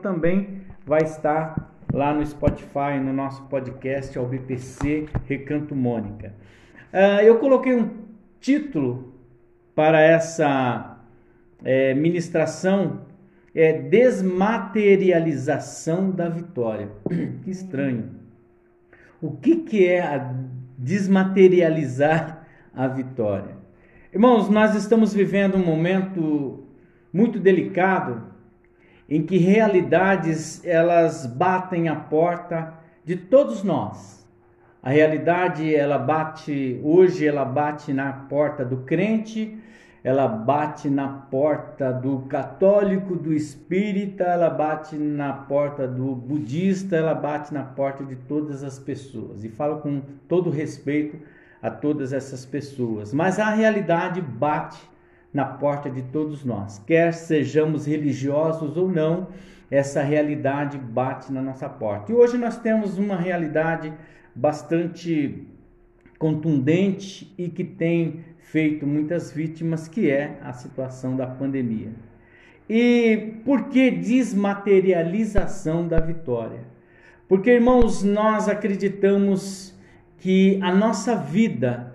também 0.00 0.62
vai 0.84 1.02
estar 1.02 1.72
lá 1.92 2.12
no 2.12 2.24
Spotify, 2.26 2.98
no 3.02 3.12
nosso 3.12 3.42
podcast 3.44 4.18
ao 4.18 4.26
BPC 4.26 5.06
Recanto 5.26 5.74
Mônica. 5.74 6.34
Uh, 6.92 7.22
eu 7.22 7.38
coloquei 7.38 7.74
um 7.74 7.90
título 8.40 9.14
para 9.74 10.00
essa 10.00 10.98
é, 11.64 11.94
ministração 11.94 13.08
é 13.54 13.72
desmaterialização 13.72 16.10
da 16.10 16.28
vitória. 16.28 16.90
que 17.42 17.50
estranho. 17.50 18.10
O 19.20 19.32
que, 19.32 19.56
que 19.56 19.86
é 19.86 20.00
a 20.00 20.32
desmaterializar 20.78 22.46
a 22.74 22.86
vitória? 22.86 23.58
Irmãos, 24.12 24.48
nós 24.48 24.74
estamos 24.74 25.12
vivendo 25.12 25.56
um 25.56 25.64
momento 25.64 26.64
muito 27.12 27.38
delicado 27.38 28.29
em 29.10 29.22
que 29.24 29.36
realidades 29.36 30.64
elas 30.64 31.26
batem 31.26 31.88
a 31.88 31.96
porta 31.96 32.72
de 33.04 33.16
todos 33.16 33.64
nós. 33.64 34.24
A 34.80 34.90
realidade 34.90 35.74
ela 35.74 35.98
bate 35.98 36.80
hoje, 36.84 37.26
ela 37.26 37.44
bate 37.44 37.92
na 37.92 38.12
porta 38.12 38.64
do 38.64 38.78
crente, 38.78 39.58
ela 40.02 40.26
bate 40.26 40.88
na 40.88 41.08
porta 41.08 41.92
do 41.92 42.20
católico, 42.20 43.16
do 43.16 43.34
espírita, 43.34 44.24
ela 44.24 44.48
bate 44.48 44.96
na 44.96 45.32
porta 45.32 45.86
do 45.86 46.14
budista, 46.14 46.96
ela 46.96 47.12
bate 47.12 47.52
na 47.52 47.64
porta 47.64 48.04
de 48.04 48.16
todas 48.16 48.62
as 48.62 48.78
pessoas. 48.78 49.44
E 49.44 49.50
falo 49.50 49.80
com 49.80 50.00
todo 50.26 50.48
respeito 50.48 51.18
a 51.60 51.70
todas 51.70 52.14
essas 52.14 52.46
pessoas. 52.46 53.12
Mas 53.12 53.38
a 53.38 53.50
realidade 53.50 54.22
bate 54.22 54.80
na 55.32 55.44
porta 55.44 55.88
de 55.88 56.02
todos 56.02 56.44
nós. 56.44 56.78
Quer 56.86 57.12
sejamos 57.12 57.86
religiosos 57.86 58.76
ou 58.76 58.88
não, 58.88 59.28
essa 59.70 60.02
realidade 60.02 60.76
bate 60.76 61.32
na 61.32 61.40
nossa 61.40 61.68
porta. 61.68 62.10
E 62.10 62.14
hoje 62.14 62.36
nós 62.36 62.58
temos 62.58 62.98
uma 62.98 63.16
realidade 63.16 63.92
bastante 64.34 65.46
contundente 66.18 67.32
e 67.38 67.48
que 67.48 67.64
tem 67.64 68.24
feito 68.38 68.86
muitas 68.86 69.32
vítimas, 69.32 69.86
que 69.86 70.10
é 70.10 70.38
a 70.42 70.52
situação 70.52 71.16
da 71.16 71.26
pandemia. 71.26 71.92
E 72.68 73.34
por 73.44 73.68
que 73.68 73.90
desmaterialização 73.90 75.86
da 75.86 76.00
vitória? 76.00 76.60
Porque, 77.28 77.50
irmãos, 77.50 78.02
nós 78.02 78.48
acreditamos 78.48 79.76
que 80.18 80.58
a 80.62 80.74
nossa 80.74 81.16
vida 81.16 81.94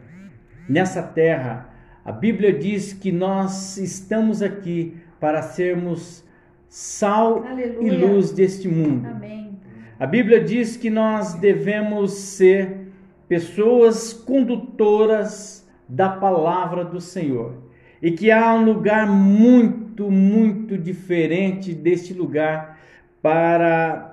nessa 0.68 1.04
terra, 1.04 1.70
a 2.06 2.12
Bíblia 2.12 2.54
diz 2.54 2.94
que 2.94 3.12
nós 3.12 3.78
estamos 3.78 4.44
aqui 4.44 4.96
para 5.20 5.42
sermos 5.42 6.24
sal 6.70 7.44
Aleluia. 7.44 7.94
e 7.94 7.98
luz 7.98 8.32
deste 8.32 8.68
mundo. 8.68 9.08
Amém. 9.08 9.60
A 10.00 10.06
Bíblia 10.06 10.44
diz 10.44 10.78
que 10.78 10.92
nós 10.92 11.34
devemos 11.34 12.12
ser 12.12 12.90
pessoas 13.28 14.14
condutoras 14.14 15.68
da 15.90 16.10
palavra 16.10 16.86
do 16.86 17.02
Senhor. 17.02 17.56
E 18.00 18.12
que 18.12 18.30
há 18.30 18.54
um 18.54 18.66
lugar 18.66 19.08
muito, 19.08 20.12
muito 20.12 20.78
diferente 20.78 21.74
deste 21.74 22.14
lugar 22.14 22.78
para 23.20 24.12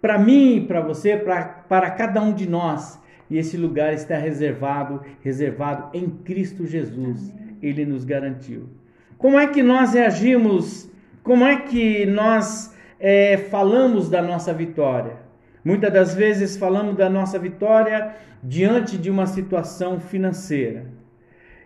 para 0.00 0.18
mim 0.18 0.64
para 0.66 0.80
você, 0.80 1.16
para, 1.16 1.44
para 1.44 1.90
cada 1.92 2.20
um 2.20 2.32
de 2.32 2.48
nós. 2.48 3.00
E 3.30 3.38
esse 3.38 3.56
lugar 3.56 3.92
está 3.94 4.16
reservado, 4.16 5.02
reservado 5.22 5.96
em 5.96 6.08
Cristo 6.08 6.66
Jesus. 6.66 7.32
Ele 7.62 7.84
nos 7.86 8.04
garantiu. 8.04 8.68
Como 9.16 9.38
é 9.38 9.46
que 9.46 9.62
nós 9.62 9.94
reagimos? 9.94 10.90
Como 11.22 11.44
é 11.44 11.56
que 11.56 12.04
nós 12.04 12.74
é, 13.00 13.36
falamos 13.36 14.10
da 14.10 14.20
nossa 14.20 14.52
vitória? 14.52 15.16
Muitas 15.64 15.92
das 15.92 16.14
vezes 16.14 16.56
falamos 16.56 16.94
da 16.96 17.08
nossa 17.08 17.38
vitória 17.38 18.14
diante 18.42 18.98
de 18.98 19.10
uma 19.10 19.26
situação 19.26 19.98
financeira. 19.98 20.84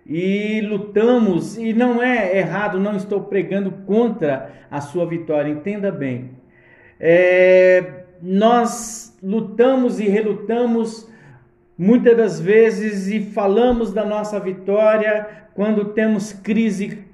E 0.07 0.61
lutamos, 0.61 1.59
e 1.59 1.73
não 1.73 2.01
é 2.01 2.39
errado, 2.39 2.79
não 2.79 2.97
estou 2.97 3.23
pregando 3.23 3.73
contra 3.85 4.53
a 4.71 4.81
sua 4.81 5.05
vitória, 5.05 5.51
entenda 5.51 5.91
bem. 5.91 6.31
É, 7.01 8.05
nós 8.23 9.19
lutamos 9.23 9.99
e 9.99 10.09
relutamos 10.09 11.08
muitas 11.79 12.17
das 12.17 12.41
vezes 12.41 13.07
e 13.07 13.21
falamos 13.21 13.93
da 13.93 14.05
nossa 14.05 14.41
vitória 14.41 15.27
quando 15.55 15.87
temos 15.87 16.33
crise 16.33 17.05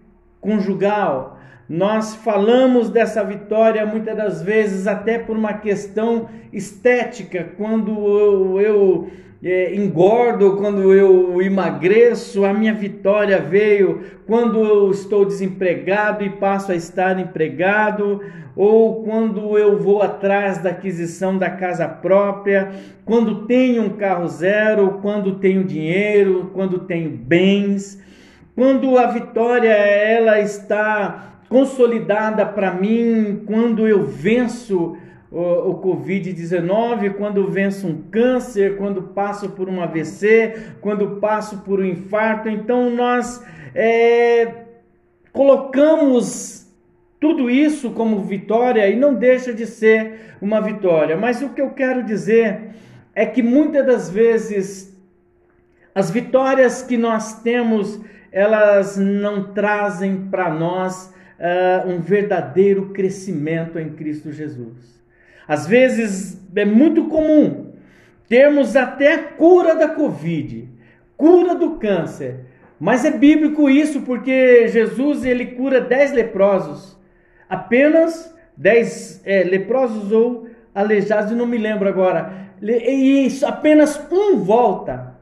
conjugal, 0.41 1.39
nós 1.69 2.15
falamos 2.15 2.91
dessa 2.91 3.23
vitória 3.23 3.87
muitas 3.87 4.17
das 4.17 4.43
vezes 4.43 4.87
até 4.87 5.19
por 5.19 5.37
uma 5.37 5.55
questão 5.55 6.29
estética, 6.53 7.53
quando 7.57 7.91
eu, 7.91 8.61
eu 8.61 9.11
é, 9.45 9.75
engordo, 9.75 10.57
quando 10.57 10.95
eu 10.95 11.43
emagreço, 11.43 12.47
a 12.47 12.55
minha 12.55 12.73
vitória 12.73 13.39
veio 13.39 14.01
quando 14.27 14.65
eu 14.65 14.91
estou 14.91 15.27
desempregado 15.27 16.25
e 16.25 16.31
passo 16.31 16.73
a 16.73 16.75
estar 16.75 17.21
empregado, 17.21 18.23
ou 18.57 19.03
quando 19.05 19.59
eu 19.59 19.79
vou 19.79 20.01
atrás 20.01 20.59
da 20.59 20.71
aquisição 20.71 21.37
da 21.37 21.51
casa 21.51 21.87
própria, 21.87 22.71
quando 23.05 23.45
tenho 23.47 23.83
um 23.83 23.91
carro 23.91 24.27
zero, 24.29 25.01
quando 25.03 25.35
tenho 25.35 25.63
dinheiro, 25.63 26.51
quando 26.55 26.79
tenho 26.81 27.11
bens, 27.11 28.03
quando 28.55 28.97
a 28.97 29.09
vitória 29.09 29.69
ela 29.69 30.41
está 30.41 31.41
consolidada 31.51 32.47
para 32.47 32.73
mim 32.73 33.43
quando 33.47 33.87
eu 33.87 34.05
venço 34.05 34.97
o, 35.35 35.71
o 35.71 35.83
Covid-19, 35.83 37.15
quando 37.15 37.51
venço 37.51 37.89
um 37.89 38.03
câncer, 38.03 38.77
quando 38.77 39.03
passo 39.03 39.51
por 39.51 39.69
um 39.69 39.83
AVC, 39.83 40.75
quando 40.81 41.17
passo 41.17 41.59
por 41.59 41.81
um 41.81 41.85
infarto. 41.85 42.49
Então 42.49 42.89
nós 42.89 43.45
é, 43.75 44.65
colocamos 45.33 46.73
tudo 47.21 47.51
isso 47.51 47.91
como 47.91 48.23
vitória 48.23 48.89
e 48.89 48.95
não 48.95 49.15
deixa 49.15 49.53
de 49.53 49.67
ser 49.67 50.37
uma 50.41 50.61
vitória. 50.61 51.17
Mas 51.17 51.43
o 51.43 51.49
que 51.49 51.61
eu 51.61 51.71
quero 51.71 52.05
dizer 52.05 52.71
é 53.13 53.27
que 53.27 53.43
muitas 53.43 53.85
das 53.85 54.11
vezes 54.11 54.97
as 55.93 56.11
vitórias 56.11 56.83
que 56.83 56.97
nós 56.97 57.43
temos, 57.43 58.01
elas 58.31 58.97
não 58.97 59.53
trazem 59.53 60.27
para 60.29 60.51
nós 60.51 61.13
uh, 61.39 61.89
um 61.89 62.01
verdadeiro 62.01 62.91
crescimento 62.91 63.79
em 63.79 63.91
Cristo 63.91 64.33
Jesus. 64.33 65.04
Às 65.47 65.67
vezes 65.67 66.41
é 66.55 66.65
muito 66.65 67.05
comum 67.05 67.73
termos 68.29 68.75
até 68.75 69.19
cura 69.19 69.75
da 69.75 69.89
Covid, 69.89 70.69
cura 71.17 71.55
do 71.55 71.73
câncer, 71.73 72.41
mas 72.81 73.05
é 73.05 73.11
bíblico 73.11 73.69
isso 73.69 74.03
porque 74.03 74.69
Jesus 74.69 75.25
ele 75.25 75.47
cura 75.47 75.81
dez 75.81 76.13
leprosos, 76.13 76.99
apenas 77.49 78.35
dez 78.57 79.21
é, 79.25 79.43
leprosos 79.43 80.11
ou 80.11 80.49
aleijados, 80.75 81.33
não 81.33 81.47
me 81.47 81.59
lembro 81.59 81.89
agora, 81.89 82.49
e 82.61 83.29
apenas 83.45 84.01
um 84.11 84.37
volta. 84.37 85.15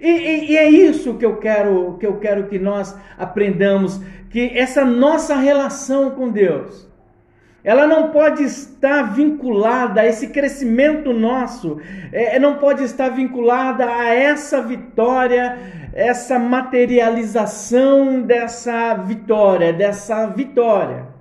E, 0.00 0.10
e, 0.10 0.50
e, 0.52 0.56
é 0.56 0.68
isso 0.68 1.14
que 1.14 1.24
eu 1.24 1.36
quero 1.36 1.96
que 1.98 2.06
eu 2.06 2.18
quero 2.18 2.48
que 2.48 2.58
nós 2.58 2.96
aprendamos, 3.16 4.00
que 4.30 4.50
essa 4.58 4.84
nossa 4.84 5.36
relação 5.36 6.10
com 6.10 6.28
Deus, 6.28 6.90
ela 7.64 7.86
não 7.86 8.10
pode 8.10 8.42
estar 8.42 9.14
vinculada 9.14 10.00
a 10.00 10.06
esse 10.06 10.28
crescimento 10.28 11.12
nosso, 11.12 11.80
é, 12.12 12.38
não 12.38 12.56
pode 12.56 12.82
estar 12.82 13.08
vinculada 13.10 13.86
a 13.86 14.12
essa 14.12 14.60
vitória, 14.60 15.58
essa 15.94 16.38
materialização 16.38 18.22
dessa 18.22 18.94
vitória, 18.94 19.72
dessa 19.72 20.26
vitória. 20.26 21.11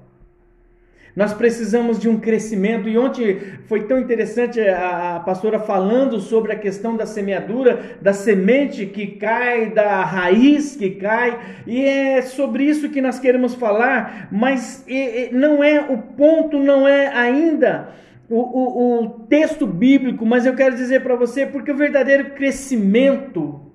Nós 1.22 1.34
precisamos 1.34 2.00
de 2.00 2.10
um 2.10 2.20
crescimento. 2.20 2.90
E 2.90 2.98
ontem 2.98 3.38
foi 3.68 3.84
tão 3.84 4.00
interessante 4.00 4.60
a, 4.60 5.18
a, 5.18 5.20
pastora 5.20 5.60
falando 5.60 6.20
sobre 6.20 6.52
a 6.52 6.56
questão 6.56 6.98
da 6.98 7.06
semeadura, 7.06 7.80
da 8.02 8.12
semente 8.12 8.88
que 8.88 9.06
cai, 9.06 9.70
da 9.70 10.04
raiz 10.04 10.76
que 10.76 10.90
cai. 10.90 11.40
E 11.68 11.86
é 11.86 12.24
sobre 12.24 12.64
isso 12.64 12.90
que 12.90 13.00
nós 13.00 13.20
queremos 13.20 13.54
falar. 13.54 14.30
Mas 14.32 14.84
e, 14.88 14.96
e, 14.96 15.30
não 15.32 15.64
é 15.64 15.80
o 15.82 16.00
ponto, 16.00 16.58
não 16.58 16.88
é 16.88 17.10
ainda. 17.10 17.90
O, 18.28 18.40
o, 18.40 19.04
o 19.04 19.10
texto 19.30 19.68
bíblico, 19.68 20.26
mas 20.26 20.48
eu 20.48 20.56
quero 20.56 20.76
dizer 20.76 21.04
para 21.04 21.16
você, 21.16 21.46
porque 21.46 21.72
o 21.72 21.78
verdadeiro 21.78 22.32
crescimento 22.32 23.72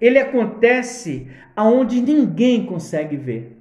ele 0.00 0.20
acontece 0.20 1.26
aonde 1.56 2.00
ninguém 2.00 2.64
consegue 2.64 3.16
ver. 3.16 3.57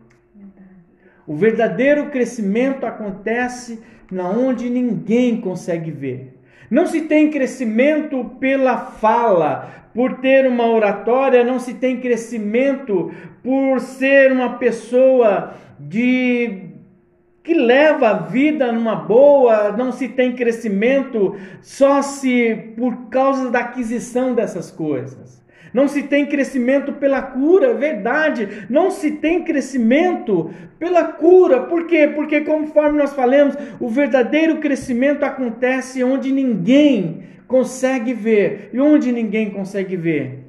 O 1.27 1.35
verdadeiro 1.35 2.09
crescimento 2.09 2.85
acontece 2.85 3.83
na 4.09 4.29
onde 4.29 4.69
ninguém 4.69 5.41
consegue 5.41 5.91
ver. 5.91 6.39
Não 6.71 6.87
se 6.87 7.01
tem 7.01 7.29
crescimento 7.29 8.23
pela 8.39 8.77
fala, 8.77 9.87
por 9.93 10.19
ter 10.19 10.47
uma 10.47 10.67
oratória, 10.67 11.43
não 11.43 11.59
se 11.59 11.73
tem 11.73 11.99
crescimento 11.99 13.11
por 13.43 13.79
ser 13.79 14.31
uma 14.31 14.57
pessoa 14.57 15.53
de 15.79 16.69
que 17.43 17.53
leva 17.53 18.09
a 18.09 18.13
vida 18.13 18.71
numa 18.71 18.95
boa, 18.95 19.71
não 19.71 19.91
se 19.91 20.09
tem 20.09 20.35
crescimento 20.35 21.35
só 21.61 22.01
se 22.01 22.73
por 22.77 23.09
causa 23.09 23.49
da 23.49 23.59
aquisição 23.59 24.35
dessas 24.35 24.69
coisas. 24.69 25.41
Não 25.77 25.87
se 25.87 26.01
tem 26.01 26.25
crescimento 26.25 26.93
pela 26.93 27.21
cura, 27.21 27.75
verdade. 27.75 28.65
Não 28.67 28.89
se 28.89 29.11
tem 29.11 29.43
crescimento 29.43 30.51
pela 30.79 31.03
cura. 31.03 31.67
Por 31.67 31.85
quê? 31.85 32.11
Porque, 32.15 32.41
conforme 32.41 32.97
nós 32.97 33.13
falamos, 33.13 33.55
o 33.79 33.87
verdadeiro 33.87 34.57
crescimento 34.57 35.21
acontece 35.23 36.03
onde 36.03 36.31
ninguém 36.31 37.25
consegue 37.47 38.11
ver. 38.11 38.71
E 38.73 38.79
onde 38.79 39.11
ninguém 39.11 39.51
consegue 39.51 39.95
ver? 39.95 40.47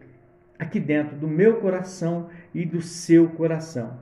Aqui 0.58 0.80
dentro 0.80 1.14
do 1.14 1.28
meu 1.28 1.56
coração 1.56 2.28
e 2.54 2.64
do 2.64 2.80
seu 2.80 3.28
coração. 3.28 3.98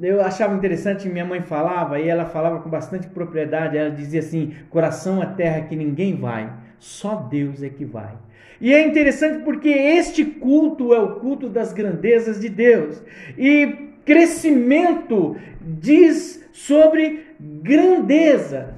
Eu 0.00 0.22
achava 0.22 0.54
interessante, 0.54 1.10
minha 1.10 1.26
mãe 1.26 1.42
falava, 1.42 2.00
e 2.00 2.08
ela 2.08 2.24
falava 2.24 2.60
com 2.60 2.70
bastante 2.70 3.06
propriedade. 3.06 3.76
Ela 3.76 3.90
dizia 3.90 4.20
assim: 4.20 4.54
coração 4.70 5.22
é 5.22 5.26
terra 5.26 5.60
que 5.60 5.76
ninguém 5.76 6.16
vai, 6.16 6.50
só 6.78 7.16
Deus 7.16 7.62
é 7.62 7.68
que 7.68 7.84
vai. 7.84 8.14
E 8.60 8.74
é 8.74 8.86
interessante 8.86 9.42
porque 9.42 9.68
este 9.68 10.24
culto 10.24 10.94
é 10.94 10.98
o 10.98 11.16
culto 11.16 11.48
das 11.48 11.72
grandezas 11.72 12.38
de 12.38 12.48
Deus. 12.48 13.02
E 13.38 13.90
crescimento 14.04 15.36
diz 15.60 16.44
sobre 16.52 17.26
grandeza. 17.40 18.74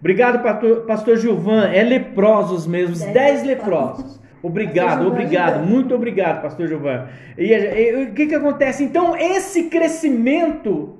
Obrigado, 0.00 0.42
pastor, 0.86 1.18
Gilvan. 1.18 1.66
É 1.66 1.82
leprosos 1.82 2.66
mesmo, 2.66 2.96
dez, 2.96 3.12
dez 3.12 3.44
leprosos. 3.44 4.18
Obrigado, 4.42 5.06
obrigado, 5.06 5.66
muito 5.66 5.94
obrigado, 5.94 6.40
pastor 6.40 6.66
Gilvan. 6.66 7.08
E 7.36 8.04
o 8.08 8.14
que, 8.14 8.26
que 8.26 8.34
acontece? 8.34 8.82
Então, 8.82 9.14
esse 9.14 9.64
crescimento 9.64 10.99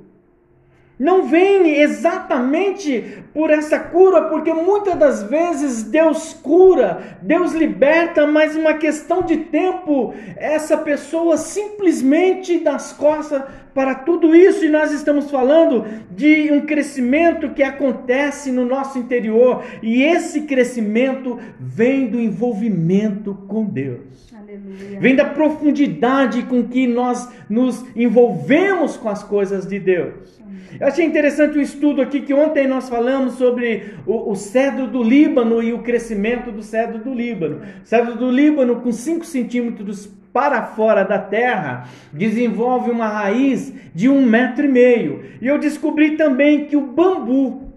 não 1.01 1.27
vem 1.27 1.81
exatamente 1.81 3.23
por 3.33 3.49
essa 3.49 3.79
cura, 3.79 4.25
porque 4.29 4.53
muitas 4.53 4.97
das 4.97 5.23
vezes 5.23 5.83
Deus 5.83 6.35
cura, 6.35 7.17
Deus 7.23 7.55
liberta, 7.55 8.27
mas 8.27 8.55
uma 8.55 8.75
questão 8.75 9.23
de 9.23 9.39
tempo, 9.39 10.13
essa 10.37 10.77
pessoa 10.77 11.39
simplesmente 11.39 12.59
das 12.59 12.93
costas 12.93 13.43
para 13.73 13.95
tudo 13.95 14.37
isso, 14.37 14.63
e 14.63 14.69
nós 14.69 14.93
estamos 14.93 15.31
falando 15.31 15.87
de 16.11 16.53
um 16.53 16.67
crescimento 16.67 17.49
que 17.55 17.63
acontece 17.63 18.53
no 18.53 18.67
nosso 18.67 18.99
interior, 18.99 19.65
e 19.83 20.03
esse 20.03 20.43
crescimento 20.43 21.39
vem 21.59 22.09
do 22.09 22.21
envolvimento 22.21 23.35
com 23.49 23.65
Deus. 23.65 24.31
Aleluia. 24.39 25.01
Vem 25.01 25.17
da 25.17 25.25
profundidade 25.25 26.43
com 26.43 26.65
que 26.65 26.87
nós 26.87 27.27
nos 27.49 27.87
envolvemos 27.97 28.99
com 28.99 29.09
as 29.09 29.23
coisas 29.23 29.67
de 29.67 29.79
Deus. 29.79 30.40
Eu 30.79 30.87
achei 30.87 31.05
interessante 31.05 31.59
o 31.59 31.61
estudo 31.61 32.01
aqui 32.01 32.21
que 32.21 32.35
ontem 32.35 32.69
nós 32.69 32.89
falamos 32.89 33.35
sobre 33.35 33.95
o, 34.07 34.31
o, 34.31 34.37
cedro 34.37 34.87
do 34.87 35.03
Líbano 35.03 35.63
e 35.63 35.73
o 35.73 35.83
crescimento 35.83 36.53
do 36.53 36.63
cedro 36.63 36.99
do 36.99 37.13
Líbano. 37.13 37.63
Cedro 37.85 38.17
do 38.17 38.31
Líbano, 38.31 38.81
com 38.81 38.93
5 38.93 39.25
centímetros 39.25 40.09
para 40.33 40.63
fora 40.63 41.03
da 41.03 41.19
terra, 41.19 41.89
desenvolve 42.13 42.91
uma 42.91 43.09
raiz 43.09 43.73
de 43.95 44.09
um 44.09 44.25
metro 44.25 44.65
e 44.65 44.69
meio. 44.69 45.25
E 45.41 45.47
eu 45.47 45.59
descobri 45.59 46.17
também 46.17 46.67
que 46.67 46.77
o 46.77 46.87
bambu, 46.87 47.70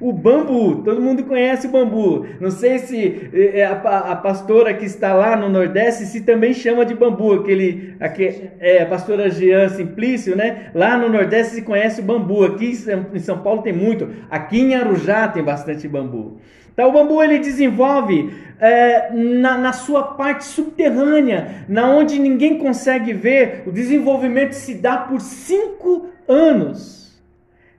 o 0.00 0.12
bambu, 0.12 0.82
todo 0.82 1.02
mundo 1.02 1.24
conhece 1.24 1.66
o 1.66 1.70
bambu. 1.70 2.24
Não 2.40 2.50
sei 2.50 2.78
se 2.78 3.30
é, 3.32 3.64
a, 3.64 3.72
a, 4.12 4.16
pastora 4.16 4.72
que 4.74 4.84
está 4.84 5.12
lá 5.12 5.36
no 5.36 5.48
Nordeste 5.48 6.04
se 6.06 6.20
também 6.20 6.54
chama 6.54 6.84
de 6.84 6.94
bambu, 6.94 7.32
aquele, 7.34 7.94
aquele 7.98 8.50
é, 8.60 8.82
a 8.82 8.86
pastora 8.86 9.28
Jean 9.28 9.68
Simplício, 9.68 10.36
né? 10.36 10.70
Lá 10.74 10.96
no 10.96 11.08
Nordeste 11.08 11.56
se 11.56 11.62
conhece 11.62 12.00
o 12.00 12.04
bambu. 12.04 12.44
Aqui 12.44 12.72
em 13.12 13.18
São 13.18 13.38
Paulo 13.38 13.62
tem 13.62 13.72
muito. 13.72 14.08
Aqui 14.30 14.60
em 14.60 14.74
Arujá 14.74 15.26
tem 15.26 15.42
bastante 15.42 15.88
bambu. 15.88 16.38
Então 16.72 16.90
o 16.90 16.92
bambu 16.92 17.20
ele 17.20 17.40
desenvolve 17.40 18.32
é, 18.60 19.10
na, 19.12 19.58
na, 19.58 19.72
sua 19.72 20.14
parte 20.14 20.44
subterrânea, 20.44 21.64
na 21.68 21.90
onde 21.90 22.20
ninguém 22.20 22.56
consegue 22.56 23.12
ver. 23.12 23.64
O 23.66 23.72
desenvolvimento 23.72 24.52
se 24.52 24.74
dá 24.74 24.96
por 24.96 25.20
cinco 25.20 26.06
anos. 26.28 27.07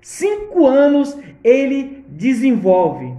Cinco 0.02 0.66
anos 0.66 1.18
ele 1.44 2.06
desenvolve. 2.08 3.14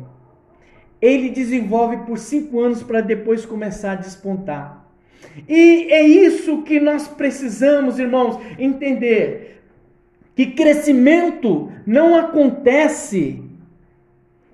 Ele 1.00 1.30
desenvolve 1.30 1.98
por 1.98 2.18
cinco 2.18 2.60
anos 2.60 2.82
para 2.82 3.00
depois 3.00 3.46
começar 3.46 3.92
a 3.92 3.96
despontar. 3.96 4.86
E 5.48 5.88
é 5.90 6.02
isso 6.02 6.62
que 6.62 6.80
nós 6.80 7.08
precisamos, 7.08 7.98
irmãos, 7.98 8.38
entender. 8.58 9.62
Que 10.34 10.46
crescimento 10.46 11.70
não 11.86 12.16
acontece. 12.16 13.42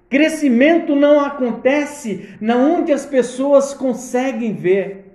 Crescimento 0.08 0.94
não 0.94 1.20
acontece 1.20 2.28
na 2.40 2.56
onde 2.56 2.92
as 2.92 3.04
pessoas 3.04 3.74
conseguem 3.74 4.54
ver. 4.54 5.05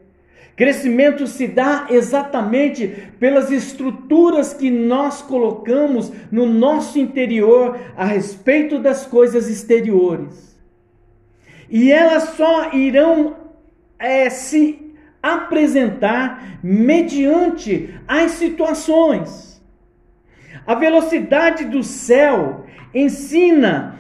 Crescimento 0.56 1.26
se 1.28 1.48
dá 1.48 1.88
exatamente 1.90 2.88
pelas 3.20 3.52
estruturas 3.52 4.54
que 4.54 4.70
nós 4.70 5.22
colocamos 5.22 6.12
no 6.32 6.46
nosso 6.46 7.00
interior 7.00 7.80
a 7.96 8.06
respeito 8.06 8.78
das 8.78 9.06
coisas 9.06 9.50
exteriores. 9.50 10.60
E 11.70 11.92
elas 11.92 12.36
só 12.36 12.74
irão 12.74 13.38
é, 13.98 14.30
se 14.30 14.94
apresentar 15.24 16.60
mediante 16.62 17.94
as 18.08 18.32
situações. 18.32 19.62
A 20.68 20.76
velocidade 20.76 21.66
do 21.66 21.82
céu 21.82 22.66
ensina 22.94 24.00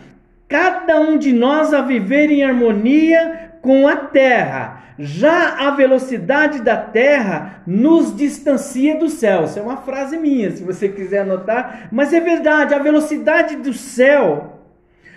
cada 0.49 0.99
um 0.99 1.17
de 1.17 1.31
nós 1.31 1.73
a 1.73 1.81
viver 1.81 2.29
em 2.29 2.43
harmonia 2.43 3.53
com 3.61 3.87
a 3.87 3.95
terra 3.95 4.80
já 5.01 5.67
a 5.67 5.71
velocidade 5.71 6.61
da 6.61 6.77
Terra 6.77 7.63
nos 7.65 8.15
distancia 8.15 8.97
do 8.97 9.09
céu. 9.09 9.45
Isso 9.45 9.57
é 9.57 9.61
uma 9.61 9.77
frase 9.77 10.15
minha, 10.17 10.51
se 10.51 10.63
você 10.63 10.87
quiser 10.87 11.21
anotar. 11.21 11.89
Mas 11.91 12.13
é 12.13 12.19
verdade, 12.19 12.73
a 12.73 12.79
velocidade 12.79 13.55
do 13.55 13.73
céu 13.73 14.59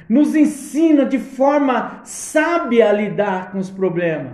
nos 0.09 0.35
ensina 0.35 1.05
de 1.05 1.19
forma 1.19 2.01
sábia 2.03 2.89
a 2.89 2.93
lidar 2.93 3.53
com 3.53 3.59
os 3.59 3.71
problemas. 3.71 4.33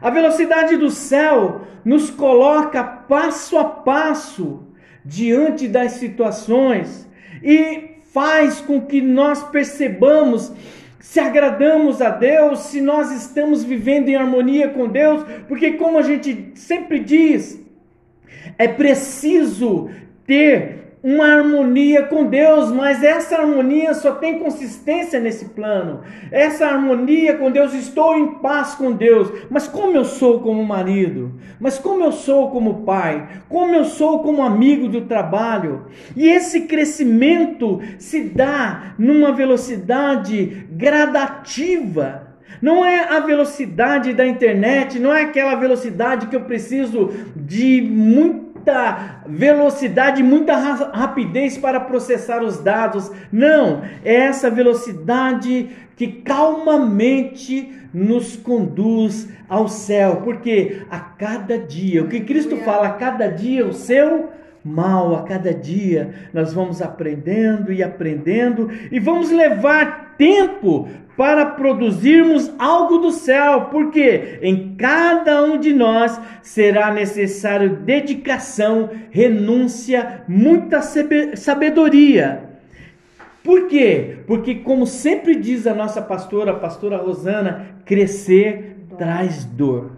A 0.00 0.10
velocidade 0.10 0.76
do 0.76 0.90
céu 0.90 1.62
nos 1.84 2.10
coloca 2.10 2.82
passo 2.82 3.56
a 3.56 3.64
passo 3.64 4.66
diante 5.04 5.68
das 5.68 5.92
situações 5.92 7.08
e 7.42 8.00
faz 8.12 8.60
com 8.60 8.80
que 8.80 9.00
nós 9.00 9.44
percebamos 9.44 10.52
se 11.04 11.20
agradamos 11.20 12.00
a 12.00 12.08
Deus, 12.08 12.60
se 12.60 12.80
nós 12.80 13.12
estamos 13.12 13.62
vivendo 13.62 14.08
em 14.08 14.16
harmonia 14.16 14.70
com 14.70 14.88
Deus, 14.88 15.22
porque, 15.46 15.72
como 15.72 15.98
a 15.98 16.02
gente 16.02 16.52
sempre 16.54 16.98
diz, 16.98 17.62
é 18.56 18.66
preciso 18.66 19.90
ter 20.26 20.83
uma 21.04 21.26
harmonia 21.26 22.04
com 22.04 22.24
Deus, 22.24 22.72
mas 22.72 23.04
essa 23.04 23.36
harmonia 23.36 23.92
só 23.92 24.12
tem 24.12 24.38
consistência 24.38 25.20
nesse 25.20 25.50
plano. 25.50 26.00
Essa 26.32 26.66
harmonia 26.66 27.36
com 27.36 27.50
Deus, 27.50 27.74
estou 27.74 28.16
em 28.16 28.36
paz 28.36 28.74
com 28.74 28.90
Deus, 28.90 29.30
mas 29.50 29.68
como 29.68 29.94
eu 29.94 30.04
sou 30.06 30.40
como 30.40 30.64
marido, 30.64 31.38
mas 31.60 31.78
como 31.78 32.02
eu 32.02 32.10
sou 32.10 32.50
como 32.50 32.84
pai, 32.84 33.42
como 33.50 33.74
eu 33.74 33.84
sou 33.84 34.20
como 34.20 34.42
amigo 34.42 34.88
do 34.88 35.02
trabalho. 35.02 35.88
E 36.16 36.26
esse 36.26 36.62
crescimento 36.62 37.82
se 37.98 38.22
dá 38.22 38.94
numa 38.98 39.30
velocidade 39.30 40.66
gradativa. 40.70 42.32
Não 42.62 42.82
é 42.82 43.14
a 43.14 43.20
velocidade 43.20 44.14
da 44.14 44.26
internet, 44.26 44.98
não 44.98 45.14
é 45.14 45.24
aquela 45.24 45.54
velocidade 45.56 46.28
que 46.28 46.36
eu 46.36 46.44
preciso 46.44 47.10
de 47.36 47.82
muito 47.82 48.43
muita 48.64 49.20
velocidade, 49.26 50.22
muita 50.22 50.56
rapidez 50.56 51.58
para 51.58 51.78
processar 51.78 52.42
os 52.42 52.58
dados. 52.58 53.10
Não, 53.30 53.82
é 54.02 54.14
essa 54.14 54.50
velocidade 54.50 55.68
que 55.96 56.06
calmamente 56.08 57.72
nos 57.92 58.34
conduz 58.36 59.28
ao 59.48 59.68
céu, 59.68 60.22
porque 60.24 60.82
a 60.90 60.98
cada 60.98 61.58
dia, 61.58 62.02
o 62.02 62.08
que 62.08 62.20
Cristo 62.20 62.56
fala, 62.58 62.88
a 62.88 62.92
cada 62.94 63.28
dia 63.28 63.66
o 63.66 63.72
seu 63.72 64.30
mal, 64.64 65.14
a 65.14 65.22
cada 65.22 65.52
dia 65.52 66.14
nós 66.32 66.54
vamos 66.54 66.80
aprendendo 66.80 67.72
e 67.72 67.82
aprendendo 67.82 68.70
e 68.90 68.98
vamos 68.98 69.30
levar 69.30 70.14
tempo 70.16 70.88
para 71.16 71.46
produzirmos 71.46 72.52
algo 72.58 72.98
do 72.98 73.12
céu, 73.12 73.66
porque 73.70 74.38
em 74.42 74.74
cada 74.76 75.44
um 75.44 75.58
de 75.58 75.72
nós 75.72 76.18
será 76.42 76.92
necessário 76.92 77.76
dedicação, 77.76 78.90
renúncia, 79.10 80.24
muita 80.26 80.80
sabedoria. 81.36 82.42
Por 83.44 83.68
quê? 83.68 84.16
Porque, 84.26 84.54
como 84.56 84.86
sempre 84.86 85.36
diz 85.36 85.66
a 85.66 85.74
nossa 85.74 86.00
pastora, 86.00 86.52
a 86.52 86.58
pastora 86.58 86.96
Rosana, 86.96 87.76
crescer 87.84 88.78
traz 88.96 89.44
dor. 89.44 89.92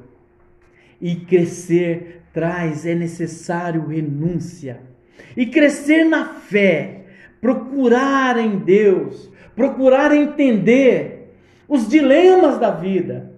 E 1.01 1.15
crescer 1.15 2.23
traz, 2.37 2.85
é 2.85 2.95
necessário 2.95 3.87
renúncia. 3.87 4.81
E 5.35 5.47
crescer 5.47 6.05
na 6.05 6.27
fé, 6.27 7.07
procurar 7.41 8.37
em 8.37 8.59
Deus, 8.59 9.33
procurar 9.55 10.15
entender 10.15 11.33
os 11.67 11.89
dilemas 11.89 12.59
da 12.59 12.71
vida. 12.71 13.33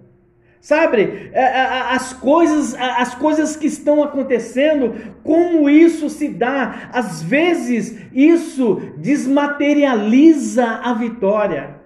Sabe, 0.59 1.29
é, 1.31 1.41
é, 1.41 1.61
as 1.91 2.11
coisas, 2.11 2.75
as 2.75 3.15
coisas 3.15 3.55
que 3.55 3.67
estão 3.67 4.03
acontecendo, 4.03 4.93
como 5.23 5.69
isso 5.69 6.09
se 6.09 6.27
dá? 6.27 6.89
Às 6.91 7.23
vezes 7.23 7.97
isso 8.11 8.81
desmaterializa 8.97 10.65
a 10.65 10.93
vitória. 10.93 11.78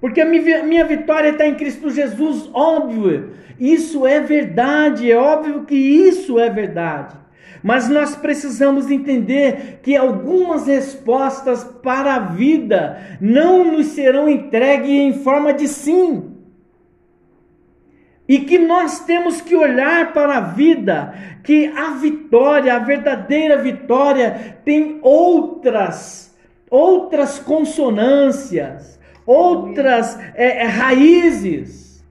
Porque 0.00 0.20
a 0.20 0.24
minha 0.24 0.84
vitória 0.84 1.30
está 1.30 1.46
em 1.46 1.54
Cristo 1.54 1.90
Jesus, 1.90 2.48
óbvio. 2.54 3.32
Isso 3.58 4.06
é 4.06 4.20
verdade, 4.20 5.10
é 5.10 5.16
óbvio 5.16 5.64
que 5.64 5.74
isso 5.74 6.38
é 6.38 6.48
verdade. 6.48 7.14
Mas 7.62 7.90
nós 7.90 8.16
precisamos 8.16 8.90
entender 8.90 9.80
que 9.82 9.94
algumas 9.94 10.66
respostas 10.66 11.62
para 11.62 12.14
a 12.14 12.18
vida 12.20 12.98
não 13.20 13.64
nos 13.64 13.88
serão 13.88 14.28
entregues 14.28 14.88
em 14.88 15.12
forma 15.12 15.52
de 15.52 15.68
sim. 15.68 16.36
E 18.26 18.38
que 18.38 18.58
nós 18.58 19.00
temos 19.00 19.40
que 19.40 19.54
olhar 19.54 20.12
para 20.12 20.38
a 20.38 20.40
vida, 20.40 21.12
que 21.42 21.66
a 21.66 21.90
vitória, 21.90 22.74
a 22.74 22.78
verdadeira 22.78 23.58
vitória, 23.58 24.58
tem 24.64 24.98
outras, 25.02 26.34
outras 26.70 27.38
consonâncias, 27.40 28.99
outras 29.26 30.18
é, 30.34 30.62
é, 30.62 30.66
raízes. 30.66 32.04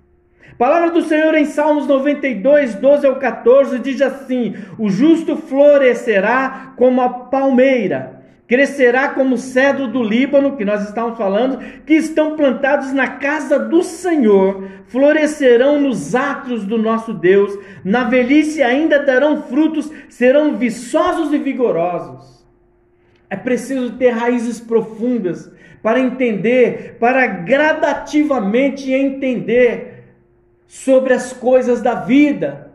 A 0.52 0.56
palavra 0.56 0.92
do 0.92 1.02
Senhor 1.02 1.34
em 1.36 1.46
Salmos 1.46 1.88
92, 1.88 2.76
12 2.76 3.08
ao 3.08 3.16
14 3.16 3.80
diz 3.80 4.02
assim: 4.02 4.56
O 4.78 4.90
justo 4.90 5.38
florescerá 5.38 6.74
como 6.76 7.02
a 7.02 7.10
palmeira 7.10 8.20
crescerá 8.50 9.10
como 9.10 9.38
cedro 9.38 9.88
do 9.88 10.02
Líbano, 10.02 10.58
que 10.58 10.66
nós 10.66 10.82
estamos 10.82 11.16
falando, 11.16 11.60
que 11.86 11.94
estão 11.94 12.36
plantados 12.36 12.92
na 12.92 13.08
casa 13.08 13.60
do 13.60 13.84
Senhor, 13.84 14.68
florescerão 14.88 15.80
nos 15.80 16.16
atos 16.16 16.66
do 16.66 16.76
nosso 16.76 17.14
Deus, 17.14 17.56
na 17.86 18.06
velhice 18.06 18.64
ainda 18.64 18.98
darão 18.98 19.44
frutos, 19.44 19.92
serão 20.10 20.56
viçosos 20.58 21.32
e 21.32 21.38
vigorosos. 21.38 22.44
É 23.30 23.36
preciso 23.36 23.92
ter 23.92 24.10
raízes 24.10 24.60
profundas 24.60 25.52
para 25.82 26.00
entender, 26.00 26.98
para 27.00 27.26
gradativamente 27.28 28.92
entender 28.92 30.04
sobre 30.68 31.14
as 31.14 31.34
coisas 31.34 31.82
da 31.82 31.96
vida 31.96 32.70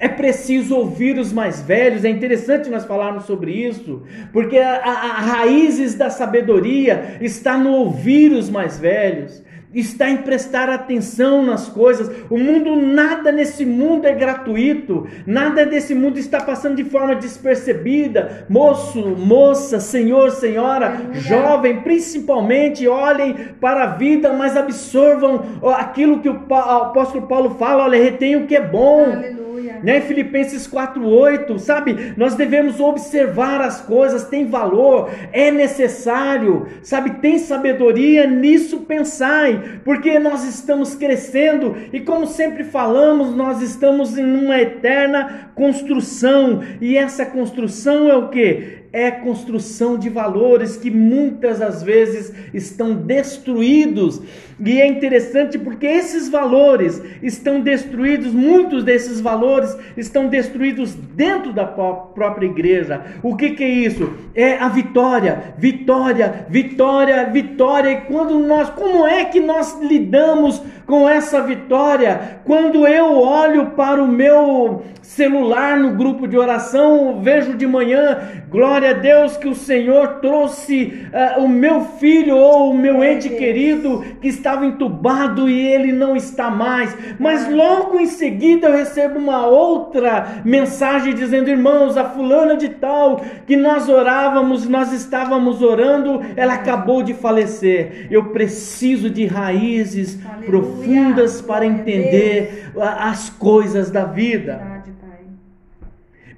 é 0.00 0.08
preciso 0.08 0.76
ouvir 0.76 1.18
os 1.18 1.32
mais 1.32 1.60
velhos. 1.60 2.04
É 2.04 2.08
interessante 2.08 2.70
nós 2.70 2.84
falarmos 2.84 3.24
sobre 3.24 3.52
isso, 3.52 4.02
porque 4.32 4.56
a, 4.56 4.76
a, 4.76 4.90
a 4.90 5.20
raízes 5.20 5.94
da 5.94 6.08
sabedoria 6.08 7.18
está 7.20 7.58
no 7.58 7.72
ouvir 7.72 8.32
os 8.32 8.48
mais 8.48 8.78
velhos 8.78 9.42
está 9.72 10.08
em 10.08 10.18
prestar 10.18 10.68
atenção 10.68 11.42
nas 11.42 11.68
coisas. 11.68 12.10
O 12.30 12.38
mundo, 12.38 12.76
nada 12.76 13.30
nesse 13.30 13.66
mundo 13.66 14.06
é 14.06 14.12
gratuito, 14.12 15.06
nada 15.26 15.66
desse 15.66 15.94
mundo 15.94 16.18
está 16.18 16.40
passando 16.40 16.76
de 16.76 16.84
forma 16.84 17.14
despercebida. 17.14 18.46
Moço, 18.48 19.00
moça, 19.16 19.80
senhor, 19.80 20.30
senhora, 20.30 21.10
jovem, 21.12 21.80
principalmente, 21.80 22.88
olhem 22.88 23.34
para 23.60 23.84
a 23.84 23.86
vida, 23.86 24.32
mas 24.32 24.56
absorvam 24.56 25.60
aquilo 25.76 26.20
que 26.20 26.28
o 26.28 26.54
apóstolo 26.54 27.26
Paulo 27.26 27.50
fala: 27.50 27.84
olha, 27.84 28.02
retém 28.02 28.36
o 28.36 28.46
que 28.46 28.56
é 28.56 28.60
bom. 28.60 29.04
Aleluia 29.04 29.37
né? 29.82 30.00
Filipenses 30.00 30.66
4:8, 30.66 31.58
sabe? 31.58 32.14
Nós 32.16 32.34
devemos 32.34 32.80
observar 32.80 33.60
as 33.60 33.80
coisas, 33.80 34.24
tem 34.24 34.46
valor, 34.46 35.10
é 35.32 35.50
necessário, 35.50 36.66
sabe? 36.82 37.10
Tem 37.20 37.38
sabedoria 37.38 38.26
nisso 38.26 38.80
pensai, 38.80 39.80
porque 39.84 40.18
nós 40.18 40.44
estamos 40.44 40.94
crescendo 40.94 41.76
e 41.92 42.00
como 42.00 42.26
sempre 42.26 42.64
falamos, 42.64 43.34
nós 43.34 43.62
estamos 43.62 44.18
em 44.18 44.24
uma 44.24 44.60
eterna 44.60 45.50
construção, 45.54 46.62
e 46.80 46.96
essa 46.96 47.26
construção 47.26 48.08
é 48.08 48.16
o 48.16 48.28
que? 48.28 48.77
É 48.92 49.10
construção 49.10 49.98
de 49.98 50.08
valores 50.08 50.76
que 50.76 50.90
muitas 50.90 51.58
das 51.58 51.82
vezes 51.82 52.32
estão 52.54 52.94
destruídos. 52.94 54.20
E 54.60 54.80
é 54.80 54.86
interessante 54.88 55.56
porque 55.56 55.86
esses 55.86 56.28
valores 56.28 57.00
estão 57.22 57.60
destruídos, 57.60 58.32
muitos 58.32 58.82
desses 58.82 59.20
valores 59.20 59.76
estão 59.96 60.28
destruídos 60.28 60.94
dentro 60.94 61.52
da 61.52 61.64
própria 61.64 62.46
igreja. 62.46 63.02
O 63.22 63.36
que, 63.36 63.50
que 63.50 63.62
é 63.62 63.68
isso? 63.68 64.12
É 64.34 64.54
a 64.58 64.68
vitória, 64.68 65.54
vitória, 65.56 66.46
vitória, 66.48 67.24
vitória. 67.26 67.90
E 67.90 68.00
quando 68.02 68.38
nós, 68.40 68.70
como 68.70 69.06
é 69.06 69.24
que 69.26 69.38
nós 69.38 69.78
lidamos 69.80 70.60
com 70.86 71.08
essa 71.08 71.40
vitória? 71.40 72.40
Quando 72.44 72.86
eu 72.86 73.16
olho 73.16 73.70
para 73.70 74.02
o 74.02 74.08
meu 74.08 74.82
celular 75.02 75.78
no 75.78 75.94
grupo 75.94 76.26
de 76.26 76.36
oração, 76.36 77.20
vejo 77.22 77.54
de 77.54 77.66
manhã, 77.66 78.42
glória 78.50 78.77
a 78.86 78.92
Deus 78.92 79.36
que 79.36 79.48
o 79.48 79.54
Senhor 79.54 80.20
trouxe 80.20 81.08
uh, 81.36 81.42
o 81.42 81.48
meu 81.48 81.82
filho 81.82 82.36
ou 82.36 82.70
o 82.70 82.76
meu 82.76 83.02
ente 83.02 83.28
querido 83.28 84.04
que 84.20 84.28
estava 84.28 84.64
entubado 84.66 85.48
e 85.48 85.66
ele 85.66 85.92
não 85.92 86.16
está 86.16 86.50
mais. 86.50 86.96
Mas 87.18 87.50
logo 87.50 87.98
em 87.98 88.06
seguida 88.06 88.68
eu 88.68 88.76
recebo 88.76 89.18
uma 89.18 89.46
outra 89.46 90.42
mensagem 90.44 91.14
dizendo: 91.14 91.50
irmãos, 91.50 91.96
a 91.96 92.04
fulana 92.04 92.56
de 92.56 92.68
tal 92.68 93.20
que 93.46 93.56
nós 93.56 93.88
orávamos, 93.88 94.68
nós 94.68 94.92
estávamos 94.92 95.62
orando, 95.62 96.20
ela 96.36 96.54
acabou 96.54 97.02
de 97.02 97.14
falecer. 97.14 98.06
Eu 98.10 98.26
preciso 98.26 99.10
de 99.10 99.26
raízes 99.26 100.18
Aleluia. 100.24 100.46
profundas 100.46 101.40
para 101.40 101.66
entender 101.66 102.70
as 102.80 103.30
coisas 103.30 103.90
da 103.90 104.04
vida. 104.04 104.77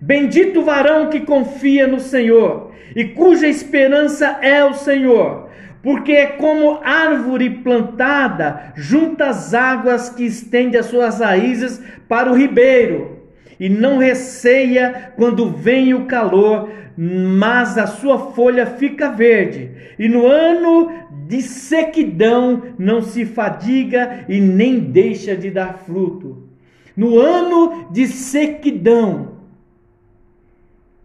Bendito 0.00 0.61
o 0.61 0.64
varão 0.64 1.11
que 1.11 1.21
confia 1.21 1.87
no 1.87 2.00
Senhor 2.00 2.71
e 2.97 3.04
cuja 3.04 3.47
esperança 3.47 4.38
é 4.40 4.64
o 4.64 4.73
Senhor, 4.73 5.49
porque 5.83 6.12
é 6.12 6.26
como 6.26 6.80
árvore 6.83 7.50
plantada 7.50 8.73
junto 8.75 9.23
às 9.23 9.54
águas 9.54 10.09
que 10.09 10.25
estende 10.25 10.76
as 10.76 10.87
suas 10.87 11.21
raízes 11.21 11.83
para 12.09 12.30
o 12.30 12.35
ribeiro, 12.35 13.19
e 13.59 13.69
não 13.69 13.99
receia 13.99 15.12
quando 15.16 15.50
vem 15.50 15.92
o 15.92 16.07
calor, 16.07 16.71
mas 16.97 17.78
a 17.78 17.87
sua 17.87 18.33
folha 18.33 18.66
fica 18.66 19.11
verde, 19.11 19.71
e 19.99 20.09
no 20.09 20.26
ano 20.26 20.90
de 21.28 21.42
sequidão 21.42 22.62
não 22.78 23.02
se 23.02 23.25
fadiga 23.25 24.25
e 24.28 24.40
nem 24.40 24.80
deixa 24.80 25.37
de 25.37 25.50
dar 25.50 25.78
fruto. 25.87 26.49
No 26.97 27.19
ano 27.19 27.87
de 27.92 28.07
sequidão, 28.07 29.39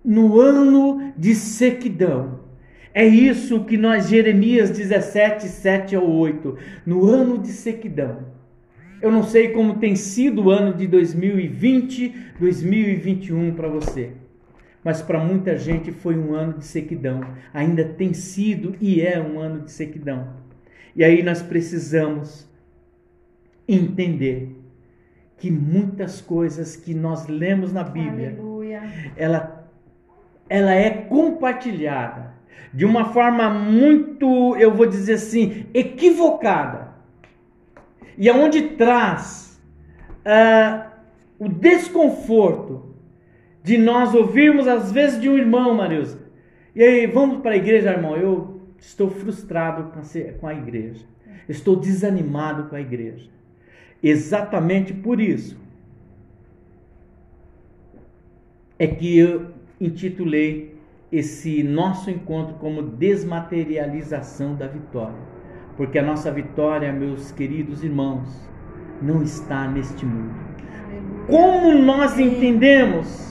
no 0.06 0.40
ano 0.40 1.14
de 1.18 1.34
sequidão. 1.34 2.46
É 2.94 3.06
isso 3.06 3.66
que 3.66 3.76
nós, 3.76 4.08
Jeremias 4.08 4.70
17, 4.70 5.48
7 5.48 5.96
ao 5.96 6.10
8, 6.10 6.58
no 6.86 7.06
ano 7.06 7.38
de 7.40 7.50
sequidão. 7.50 8.34
Eu 9.02 9.12
não 9.12 9.24
sei 9.24 9.50
como 9.50 9.76
tem 9.76 9.96
sido 9.96 10.44
o 10.44 10.50
ano 10.50 10.74
de 10.74 10.88
2020, 10.88 12.16
2021 12.40 13.54
para 13.54 13.68
você, 13.68 14.12
mas 14.84 15.02
para 15.02 15.20
muita 15.20 15.58
gente 15.58 15.92
foi 15.92 16.18
um 16.18 16.34
ano 16.34 16.54
de 16.54 16.66
sequidão. 16.66 17.22
Ainda 17.54 17.84
tem 17.84 18.14
sido 18.14 18.76
e 18.80 19.02
é 19.02 19.22
um 19.22 19.40
ano 19.40 19.64
de 19.66 19.72
sequidão. 19.72 20.30
E 20.96 21.04
aí 21.04 21.22
nós 21.22 21.42
precisamos 21.42 22.50
entender 23.68 24.56
que 25.38 25.52
muitas 25.52 26.22
coisas 26.22 26.78
que 26.78 26.94
nós 26.94 27.28
lemos 27.28 27.74
na 27.74 27.84
Bíblia, 27.84 28.30
Aleluia. 28.30 28.82
ela 29.18 29.65
ela 30.50 30.74
é 30.74 30.90
compartilhada 30.90 32.34
de 32.74 32.86
uma 32.86 33.06
forma 33.06 33.50
muito, 33.50 34.56
eu 34.58 34.74
vou 34.74 34.86
dizer 34.86 35.14
assim, 35.14 35.66
equivocada. 35.74 36.94
E 38.18 38.30
aonde 38.30 38.62
traz 38.70 39.62
uh, 40.26 40.90
o 41.40 41.48
desconforto 41.48 42.96
de 43.64 43.78
nós 43.78 44.14
ouvirmos 44.14 44.68
às 44.68 44.92
vezes 44.92 45.20
de 45.20 45.30
um 45.30 45.38
irmão, 45.38 45.74
Marilza. 45.74 46.20
E 46.76 46.84
aí, 46.84 47.08
vamos 47.08 47.42
para 47.42 47.52
a 47.52 47.58
igreja, 47.58 47.92
irmão? 47.92 48.18
Eu 48.18 48.62
estou 48.78 49.10
frustrado 49.10 49.92
com 50.40 50.48
a 50.48 50.54
igreja. 50.54 51.06
Estou 51.48 51.76
desanimado 51.76 52.70
com 52.70 52.76
a 52.76 52.82
igreja. 52.82 53.30
Exatamente 54.04 54.94
por 54.94 55.20
isso 55.20 55.58
é 58.78 58.88
que 58.88 59.18
eu, 59.18 59.52
intitulei 59.80 60.76
esse 61.12 61.64
nosso 61.64 62.10
encontro 62.10 62.56
como 62.56 62.82
desmaterialização 62.82 64.56
da 64.56 64.68
vitória. 64.68 65.36
Porque 65.78 66.00
a 66.00 66.04
nossa 66.04 66.32
vitória, 66.32 66.92
meus 66.92 67.32
queridos 67.32 67.84
irmãos, 67.84 68.50
não 69.02 69.22
está 69.22 69.68
neste 69.68 70.06
mundo. 70.06 70.34
Como 71.28 71.74
nós 71.74 72.18
entendemos 72.20 73.26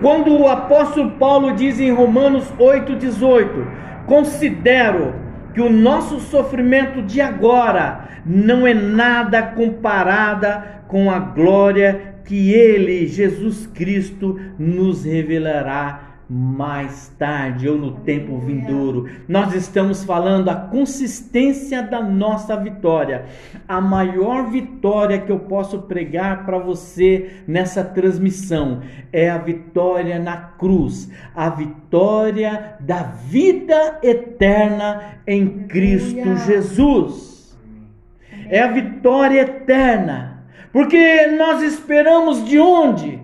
Quando 0.00 0.36
o 0.36 0.48
apóstolo 0.48 1.12
Paulo 1.12 1.52
diz 1.52 1.78
em 1.80 1.92
Romanos 1.92 2.52
8,18: 2.58 4.04
Considero 4.06 5.14
que 5.52 5.60
o 5.60 5.70
nosso 5.70 6.18
sofrimento 6.20 7.00
de 7.02 7.20
agora 7.20 8.08
não 8.26 8.66
é 8.66 8.74
nada 8.74 9.42
comparada 9.42 10.82
com 10.88 11.10
a 11.10 11.18
glória 11.18 12.13
que 12.24 12.52
Ele, 12.52 13.06
Jesus 13.06 13.66
Cristo, 13.66 14.38
nos 14.58 15.04
revelará 15.04 16.14
mais 16.28 17.08
tarde 17.18 17.68
ou 17.68 17.76
no 17.76 17.92
tempo 18.00 18.38
vindouro. 18.38 19.08
Nós 19.28 19.54
estamos 19.54 20.04
falando 20.04 20.48
a 20.48 20.54
consistência 20.54 21.82
da 21.82 22.02
nossa 22.02 22.56
vitória. 22.56 23.26
A 23.68 23.80
maior 23.80 24.50
vitória 24.50 25.20
que 25.20 25.30
eu 25.30 25.40
posso 25.40 25.82
pregar 25.82 26.44
para 26.44 26.58
você 26.58 27.42
nessa 27.46 27.84
transmissão 27.84 28.80
é 29.12 29.28
a 29.30 29.38
vitória 29.38 30.18
na 30.18 30.36
cruz, 30.36 31.10
a 31.34 31.50
vitória 31.50 32.76
da 32.80 33.02
vida 33.02 33.98
eterna 34.02 35.18
em 35.26 35.66
Cristo 35.66 36.36
Jesus. 36.46 37.56
É 38.48 38.62
a 38.62 38.72
vitória 38.72 39.42
eterna. 39.42 40.33
Porque 40.74 41.28
nós 41.28 41.62
esperamos 41.62 42.44
de 42.44 42.58
onde? 42.58 43.20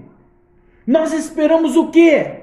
Nós 0.87 1.13
esperamos 1.13 1.77
o 1.77 1.91
quê? 1.91 2.40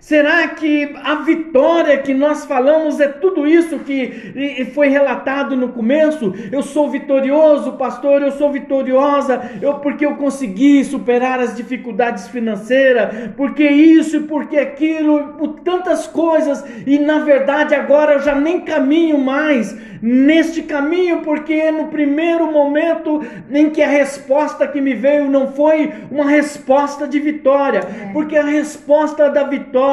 Será 0.00 0.46
que 0.48 0.94
a 1.02 1.16
vitória 1.16 1.98
que 1.98 2.14
nós 2.14 2.44
falamos 2.44 3.00
é 3.00 3.08
tudo 3.08 3.46
isso 3.46 3.78
que 3.80 4.70
foi 4.72 4.88
relatado 4.88 5.56
no 5.56 5.68
começo? 5.68 6.32
Eu 6.52 6.62
sou 6.62 6.90
vitorioso, 6.90 7.72
pastor, 7.72 8.22
eu 8.22 8.32
sou 8.32 8.52
vitoriosa, 8.52 9.50
eu 9.60 9.74
porque 9.74 10.06
eu 10.06 10.14
consegui 10.16 10.84
superar 10.84 11.40
as 11.40 11.56
dificuldades 11.56 12.28
financeiras, 12.28 13.30
porque 13.36 13.64
isso 13.64 14.16
e 14.16 14.20
porque 14.20 14.58
aquilo, 14.58 15.34
por 15.38 15.60
tantas 15.60 16.06
coisas, 16.06 16.64
e 16.86 16.98
na 16.98 17.18
verdade 17.20 17.74
agora 17.74 18.14
eu 18.14 18.20
já 18.20 18.34
nem 18.34 18.60
caminho 18.60 19.18
mais 19.18 19.76
neste 20.00 20.62
caminho, 20.62 21.22
porque 21.22 21.70
no 21.70 21.88
primeiro 21.88 22.52
momento 22.52 23.24
em 23.50 23.70
que 23.70 23.82
a 23.82 23.88
resposta 23.88 24.66
que 24.68 24.80
me 24.80 24.94
veio 24.94 25.30
não 25.30 25.52
foi 25.52 25.92
uma 26.10 26.28
resposta 26.28 27.08
de 27.08 27.18
vitória, 27.18 27.78
é. 27.78 28.12
porque 28.12 28.36
a 28.36 28.44
resposta 28.44 29.28
da 29.30 29.44
vitória 29.44 29.85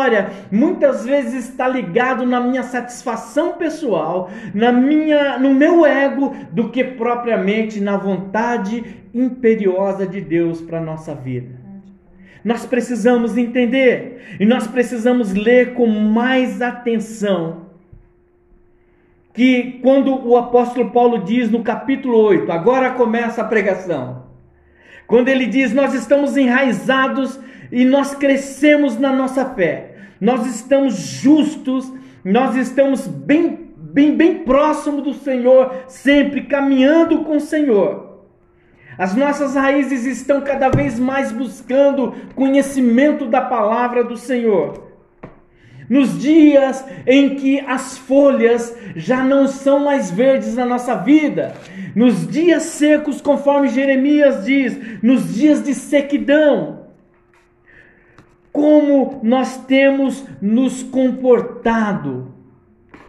muitas 0.51 1.05
vezes 1.05 1.49
está 1.49 1.67
ligado 1.67 2.25
na 2.25 2.39
minha 2.39 2.63
satisfação 2.63 3.53
pessoal, 3.53 4.29
na 4.53 4.71
minha, 4.71 5.37
no 5.37 5.53
meu 5.53 5.85
ego, 5.85 6.35
do 6.51 6.69
que 6.69 6.83
propriamente 6.83 7.79
na 7.79 7.97
vontade 7.97 8.83
imperiosa 9.13 10.05
de 10.05 10.21
Deus 10.21 10.61
para 10.61 10.81
nossa 10.81 11.13
vida. 11.13 11.63
Nós 12.43 12.65
precisamos 12.65 13.37
entender 13.37 14.37
e 14.39 14.45
nós 14.45 14.67
precisamos 14.67 15.33
ler 15.33 15.73
com 15.73 15.87
mais 15.87 16.61
atenção 16.61 17.63
que 19.33 19.79
quando 19.81 20.27
o 20.27 20.37
apóstolo 20.37 20.91
Paulo 20.91 21.23
diz 21.23 21.49
no 21.49 21.63
capítulo 21.63 22.17
8, 22.17 22.51
agora 22.51 22.91
começa 22.91 23.41
a 23.41 23.45
pregação, 23.45 24.23
quando 25.07 25.29
ele 25.29 25.45
diz: 25.45 25.73
Nós 25.73 25.93
estamos 25.93 26.37
enraizados 26.37 27.39
e 27.71 27.83
nós 27.85 28.13
crescemos 28.15 28.97
na 28.97 29.11
nossa 29.11 29.45
fé, 29.45 29.95
nós 30.19 30.45
estamos 30.45 30.95
justos, 30.95 31.91
nós 32.23 32.55
estamos 32.55 33.07
bem, 33.07 33.71
bem, 33.77 34.15
bem 34.15 34.39
próximo 34.39 35.01
do 35.01 35.13
Senhor, 35.13 35.73
sempre 35.87 36.43
caminhando 36.43 37.23
com 37.23 37.37
o 37.37 37.41
Senhor. 37.41 38.13
As 38.97 39.15
nossas 39.15 39.55
raízes 39.55 40.05
estão 40.05 40.41
cada 40.41 40.69
vez 40.69 40.99
mais 40.99 41.31
buscando 41.31 42.13
conhecimento 42.35 43.25
da 43.25 43.41
palavra 43.41 44.03
do 44.03 44.15
Senhor 44.15 44.92
nos 45.89 46.19
dias 46.19 46.85
em 47.05 47.35
que 47.35 47.59
as 47.59 47.97
folhas 47.97 48.75
já 48.95 49.23
não 49.23 49.47
são 49.47 49.79
mais 49.79 50.09
verdes 50.11 50.55
na 50.55 50.65
nossa 50.65 50.95
vida, 50.95 51.53
nos 51.95 52.27
dias 52.27 52.63
secos, 52.63 53.21
conforme 53.21 53.67
Jeremias 53.67 54.45
diz, 54.45 54.77
nos 55.01 55.33
dias 55.33 55.63
de 55.63 55.73
sequidão. 55.73 56.87
Como 58.51 59.19
nós 59.23 59.57
temos 59.65 60.23
nos 60.41 60.83
comportado? 60.83 62.33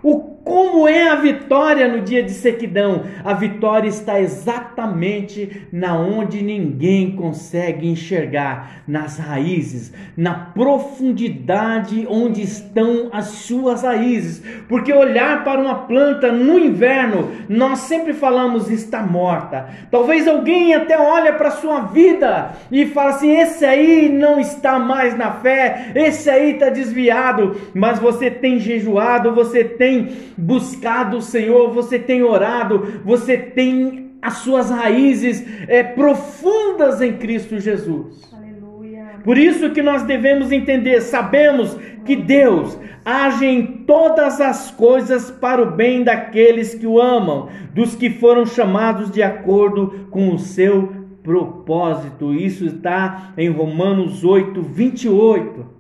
O 0.02 0.33
como 0.44 0.86
é 0.86 1.08
a 1.08 1.14
vitória 1.14 1.88
no 1.88 2.02
dia 2.02 2.22
de 2.22 2.32
sequidão? 2.32 3.04
A 3.24 3.32
vitória 3.32 3.88
está 3.88 4.20
exatamente 4.20 5.66
na 5.72 5.98
onde 5.98 6.42
ninguém 6.42 7.16
consegue 7.16 7.88
enxergar, 7.88 8.82
nas 8.86 9.18
raízes, 9.18 9.90
na 10.14 10.34
profundidade 10.34 12.06
onde 12.10 12.42
estão 12.42 13.08
as 13.10 13.26
suas 13.26 13.82
raízes. 13.82 14.42
Porque 14.68 14.92
olhar 14.92 15.42
para 15.44 15.60
uma 15.60 15.86
planta 15.86 16.30
no 16.30 16.58
inverno, 16.58 17.30
nós 17.48 17.78
sempre 17.80 18.12
falamos 18.12 18.70
está 18.70 19.02
morta. 19.02 19.68
Talvez 19.90 20.28
alguém 20.28 20.74
até 20.74 20.98
olhe 20.98 21.32
para 21.32 21.48
a 21.48 21.52
sua 21.52 21.80
vida 21.80 22.50
e 22.70 22.84
fala 22.84 23.10
assim: 23.10 23.34
esse 23.34 23.64
aí 23.64 24.10
não 24.10 24.38
está 24.38 24.78
mais 24.78 25.16
na 25.16 25.32
fé, 25.32 25.92
esse 25.94 26.28
aí 26.28 26.52
está 26.52 26.68
desviado, 26.68 27.56
mas 27.72 27.98
você 27.98 28.30
tem 28.30 28.58
jejuado, 28.58 29.34
você 29.34 29.64
tem 29.64 30.33
buscado 30.36 31.18
o 31.18 31.22
Senhor, 31.22 31.70
você 31.72 31.98
tem 31.98 32.22
orado, 32.22 33.00
você 33.04 33.36
tem 33.36 34.12
as 34.20 34.38
suas 34.38 34.70
raízes 34.70 35.44
é, 35.68 35.82
profundas 35.82 37.00
em 37.02 37.14
Cristo 37.14 37.60
Jesus. 37.60 38.32
Aleluia. 38.32 39.20
Por 39.22 39.36
isso 39.36 39.70
que 39.70 39.82
nós 39.82 40.02
devemos 40.02 40.50
entender, 40.50 41.02
sabemos 41.02 41.76
que 42.04 42.16
Deus 42.16 42.78
age 43.04 43.44
em 43.44 43.66
todas 43.84 44.40
as 44.40 44.70
coisas 44.70 45.30
para 45.30 45.62
o 45.62 45.72
bem 45.72 46.02
daqueles 46.02 46.74
que 46.74 46.86
o 46.86 47.00
amam, 47.00 47.48
dos 47.74 47.94
que 47.94 48.08
foram 48.08 48.46
chamados 48.46 49.10
de 49.10 49.22
acordo 49.22 50.08
com 50.10 50.34
o 50.34 50.38
seu 50.38 51.04
propósito. 51.22 52.32
Isso 52.32 52.64
está 52.64 53.32
em 53.36 53.50
Romanos 53.50 54.24
8, 54.24 54.62
28. 54.62 55.73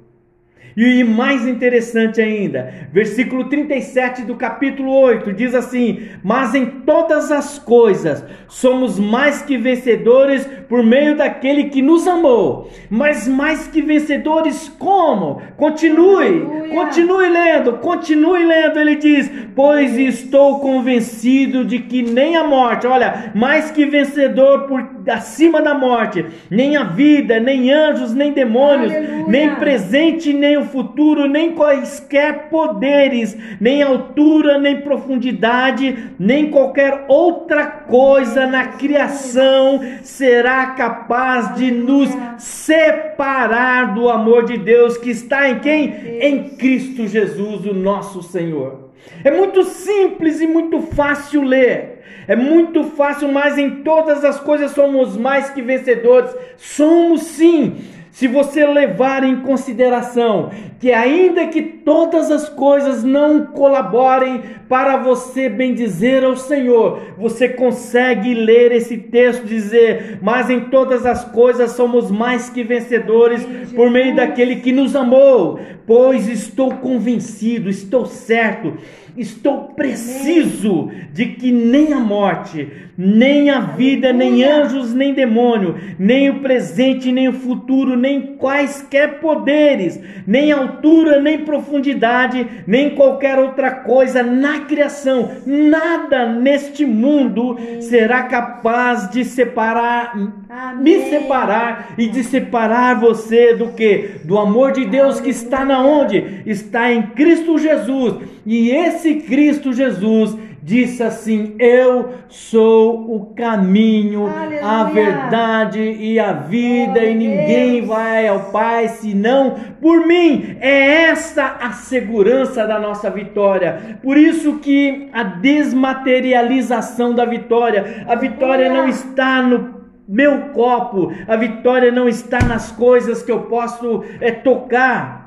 E 0.76 1.04
mais 1.04 1.46
interessante 1.46 2.20
ainda, 2.20 2.72
versículo 2.92 3.44
37 3.48 4.22
do 4.22 4.34
capítulo 4.34 4.92
8 4.92 5.32
diz 5.32 5.54
assim: 5.54 6.08
Mas 6.22 6.54
em 6.54 6.66
todas 6.66 7.30
as 7.30 7.58
coisas 7.58 8.24
somos 8.48 8.98
mais 8.98 9.42
que 9.42 9.56
vencedores 9.56 10.44
por 10.68 10.82
meio 10.82 11.16
daquele 11.16 11.64
que 11.64 11.80
nos 11.80 12.08
amou. 12.08 12.70
Mas 12.90 13.28
mais 13.28 13.68
que 13.68 13.80
vencedores 13.82 14.68
como? 14.78 15.40
Continue, 15.56 16.42
Aleluia. 16.42 16.74
continue 16.74 17.28
lendo, 17.28 17.72
continue 17.74 18.44
lendo. 18.44 18.78
Ele 18.80 18.96
diz: 18.96 19.30
Pois 19.54 19.96
estou 19.96 20.58
convencido 20.58 21.64
de 21.64 21.78
que 21.78 22.02
nem 22.02 22.36
a 22.36 22.44
morte, 22.44 22.86
olha, 22.86 23.32
mais 23.34 23.70
que 23.70 23.86
vencedor 23.86 24.66
por 24.66 24.84
acima 25.08 25.60
da 25.62 25.74
morte, 25.74 26.24
nem 26.50 26.76
a 26.76 26.82
vida, 26.84 27.38
nem 27.38 27.70
anjos, 27.70 28.14
nem 28.14 28.32
demônios, 28.32 28.92
Aleluia. 28.92 29.24
nem 29.28 29.54
presente, 29.56 30.32
nem 30.32 30.56
o 30.56 30.63
futuro, 30.64 31.28
nem 31.28 31.52
quaisquer 31.52 32.48
poderes, 32.48 33.36
nem 33.60 33.82
altura, 33.82 34.58
nem 34.58 34.80
profundidade, 34.80 36.12
nem 36.18 36.50
qualquer 36.50 37.04
outra 37.08 37.66
coisa 37.66 38.46
na 38.46 38.68
criação 38.68 39.80
será 40.02 40.66
capaz 40.68 41.54
de 41.54 41.70
nos 41.70 42.10
separar 42.38 43.94
do 43.94 44.08
amor 44.08 44.44
de 44.44 44.58
Deus 44.58 44.96
que 44.96 45.10
está 45.10 45.48
em 45.48 45.58
quem? 45.60 46.18
Em 46.20 46.50
Cristo 46.56 47.06
Jesus, 47.06 47.64
o 47.66 47.74
nosso 47.74 48.22
Senhor. 48.22 48.90
É 49.22 49.30
muito 49.30 49.64
simples 49.64 50.40
e 50.40 50.46
muito 50.46 50.80
fácil 50.80 51.42
ler. 51.42 51.94
É 52.26 52.34
muito 52.34 52.84
fácil, 52.84 53.30
mas 53.30 53.58
em 53.58 53.82
todas 53.82 54.24
as 54.24 54.40
coisas 54.40 54.70
somos 54.70 55.16
mais 55.16 55.50
que 55.50 55.60
vencedores. 55.60 56.34
Somos 56.56 57.22
sim 57.22 57.76
se 58.14 58.28
você 58.28 58.64
levar 58.64 59.24
em 59.24 59.40
consideração 59.40 60.50
que, 60.78 60.92
ainda 60.92 61.48
que 61.48 61.60
todas 61.60 62.30
as 62.30 62.48
coisas 62.48 63.02
não 63.02 63.46
colaborem 63.46 64.40
para 64.68 64.96
você 64.96 65.48
bendizer 65.48 66.22
ao 66.22 66.36
Senhor, 66.36 67.00
você 67.18 67.48
consegue 67.48 68.32
ler 68.32 68.70
esse 68.70 68.96
texto 68.98 69.44
dizer: 69.44 70.20
Mas 70.22 70.48
em 70.48 70.60
todas 70.60 71.04
as 71.04 71.24
coisas 71.24 71.72
somos 71.72 72.08
mais 72.08 72.48
que 72.48 72.62
vencedores 72.62 73.44
por 73.74 73.90
meio 73.90 74.14
daquele 74.14 74.56
que 74.60 74.70
nos 74.70 74.94
amou, 74.94 75.58
pois 75.84 76.28
estou 76.28 76.70
convencido, 76.76 77.68
estou 77.68 78.06
certo 78.06 78.74
Estou 79.16 79.68
preciso 79.76 80.90
de 81.12 81.26
que 81.26 81.52
nem 81.52 81.92
a 81.92 82.00
morte, 82.00 82.68
nem 82.98 83.48
a 83.48 83.60
vida, 83.60 84.12
nem 84.12 84.42
anjos, 84.44 84.92
nem 84.92 85.14
demônio, 85.14 85.76
nem 85.98 86.30
o 86.30 86.40
presente, 86.40 87.12
nem 87.12 87.28
o 87.28 87.32
futuro, 87.32 87.96
nem 87.96 88.36
quaisquer 88.36 89.20
poderes, 89.20 90.00
nem 90.26 90.50
altura, 90.50 91.20
nem 91.20 91.38
profundidade, 91.38 92.44
nem 92.66 92.90
qualquer 92.90 93.38
outra 93.38 93.70
coisa 93.70 94.22
na 94.22 94.60
criação, 94.60 95.30
nada 95.46 96.26
neste 96.26 96.84
mundo 96.84 97.56
será 97.80 98.24
capaz 98.24 99.10
de 99.10 99.24
separar, 99.24 100.16
Amém. 100.48 100.82
me 100.82 101.10
separar 101.10 101.94
e 101.96 102.08
de 102.08 102.24
separar 102.24 102.98
você 102.98 103.54
do 103.54 103.68
que? 103.68 104.20
Do 104.24 104.38
amor 104.38 104.72
de 104.72 104.84
Deus 104.84 105.20
que 105.20 105.30
está 105.30 105.64
na 105.64 105.84
onde? 105.84 106.42
Está 106.46 106.92
em 106.92 107.02
Cristo 107.02 107.58
Jesus. 107.58 108.34
E 108.46 108.70
esse 108.70 109.03
Cristo 109.12 109.72
Jesus 109.72 110.36
disse 110.64 111.02
assim: 111.02 111.54
Eu 111.58 112.14
sou 112.28 113.14
o 113.14 113.34
caminho, 113.34 114.26
Aleluia. 114.26 114.66
a 114.66 114.84
verdade 114.84 115.80
e 115.80 116.18
a 116.18 116.32
vida, 116.32 116.92
Glória 116.92 117.10
e 117.10 117.14
ninguém 117.14 117.72
Deus. 117.74 117.86
vai 117.88 118.26
ao 118.26 118.50
Pai 118.50 118.88
senão 118.88 119.56
por 119.80 120.06
mim. 120.06 120.56
É 120.60 121.02
essa 121.02 121.58
a 121.60 121.72
segurança 121.72 122.66
da 122.66 122.80
nossa 122.80 123.10
vitória. 123.10 123.98
Por 124.02 124.16
isso 124.16 124.58
que 124.58 125.10
a 125.12 125.22
desmaterialização 125.22 127.14
da 127.14 127.26
vitória, 127.26 128.06
a 128.08 128.14
vitória 128.14 128.72
não 128.72 128.88
está 128.88 129.42
no 129.42 129.84
meu 130.08 130.50
copo, 130.52 131.12
a 131.26 131.36
vitória 131.36 131.90
não 131.90 132.08
está 132.08 132.38
nas 132.42 132.72
coisas 132.72 133.22
que 133.22 133.32
eu 133.32 133.42
posso 133.42 134.02
é, 134.20 134.30
tocar. 134.30 135.23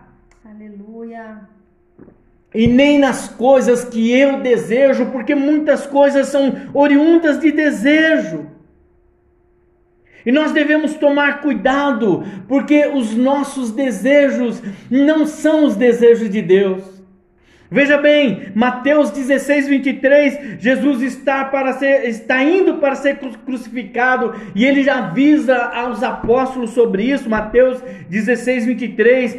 E 2.53 2.65
nem 2.65 2.97
nas 2.97 3.27
coisas 3.27 3.83
que 3.83 4.11
eu 4.11 4.41
desejo, 4.41 5.07
porque 5.07 5.35
muitas 5.35 5.85
coisas 5.85 6.27
são 6.27 6.55
oriundas 6.73 7.39
de 7.39 7.51
desejo. 7.51 8.47
E 10.25 10.31
nós 10.31 10.51
devemos 10.51 10.95
tomar 10.95 11.41
cuidado, 11.41 12.25
porque 12.47 12.87
os 12.87 13.15
nossos 13.15 13.71
desejos 13.71 14.61
não 14.89 15.25
são 15.25 15.65
os 15.65 15.75
desejos 15.75 16.29
de 16.29 16.41
Deus. 16.41 16.97
Veja 17.69 17.97
bem, 17.97 18.43
Mateus 18.55 19.11
16, 19.11 19.67
23, 19.67 20.59
Jesus 20.59 21.01
está, 21.01 21.43
para 21.43 21.73
ser, 21.73 22.07
está 22.07 22.41
indo 22.41 22.75
para 22.75 22.95
ser 22.95 23.17
crucificado 23.45 24.33
e 24.55 24.63
ele 24.63 24.83
já 24.83 24.99
avisa 24.99 25.55
aos 25.57 26.01
apóstolos 26.01 26.69
sobre 26.69 27.03
isso. 27.03 27.29
Mateus 27.29 27.81
16, 28.09 28.65
23. 28.65 29.37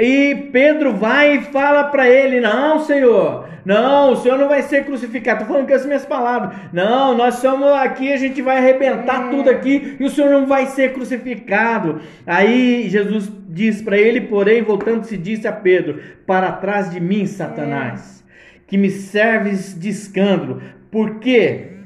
E 0.00 0.48
Pedro 0.50 0.94
vai 0.94 1.36
e 1.36 1.42
fala 1.42 1.84
para 1.84 2.08
ele: 2.08 2.40
Não, 2.40 2.80
Senhor, 2.80 3.46
não, 3.64 4.12
o 4.12 4.16
Senhor 4.16 4.38
não 4.38 4.48
vai 4.48 4.62
ser 4.62 4.84
crucificado. 4.84 5.42
Estou 5.42 5.54
falando 5.54 5.68
com 5.68 5.74
as 5.74 5.84
minhas 5.84 6.06
palavras. 6.06 6.56
Não, 6.72 7.14
nós 7.14 7.34
somos 7.36 7.68
aqui, 7.72 8.12
a 8.12 8.16
gente 8.16 8.40
vai 8.40 8.56
arrebentar 8.56 9.26
é. 9.26 9.30
tudo 9.30 9.50
aqui 9.50 9.96
e 10.00 10.04
o 10.04 10.10
Senhor 10.10 10.30
não 10.30 10.46
vai 10.46 10.66
ser 10.66 10.94
crucificado. 10.94 12.00
Aí 12.26 12.88
Jesus 12.88 13.30
diz 13.48 13.82
para 13.82 13.98
ele, 13.98 14.22
porém, 14.22 14.62
voltando-se, 14.62 15.16
disse 15.16 15.46
a 15.46 15.52
Pedro: 15.52 16.00
Para 16.26 16.52
trás 16.52 16.90
de 16.90 16.98
mim, 16.98 17.26
Satanás, 17.26 18.24
é. 18.26 18.60
que 18.66 18.78
me 18.78 18.88
serves 18.88 19.78
de 19.78 19.90
escândalo, 19.90 20.62
porque 20.90 21.79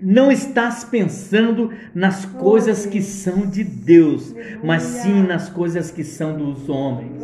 não 0.00 0.30
estás 0.30 0.84
pensando 0.84 1.70
nas 1.94 2.24
coisas 2.24 2.86
que 2.86 3.00
são 3.00 3.46
de 3.46 3.64
Deus, 3.64 4.34
mas 4.62 4.82
sim 4.82 5.22
nas 5.22 5.48
coisas 5.48 5.90
que 5.90 6.04
são 6.04 6.36
dos 6.36 6.68
homens. 6.68 7.22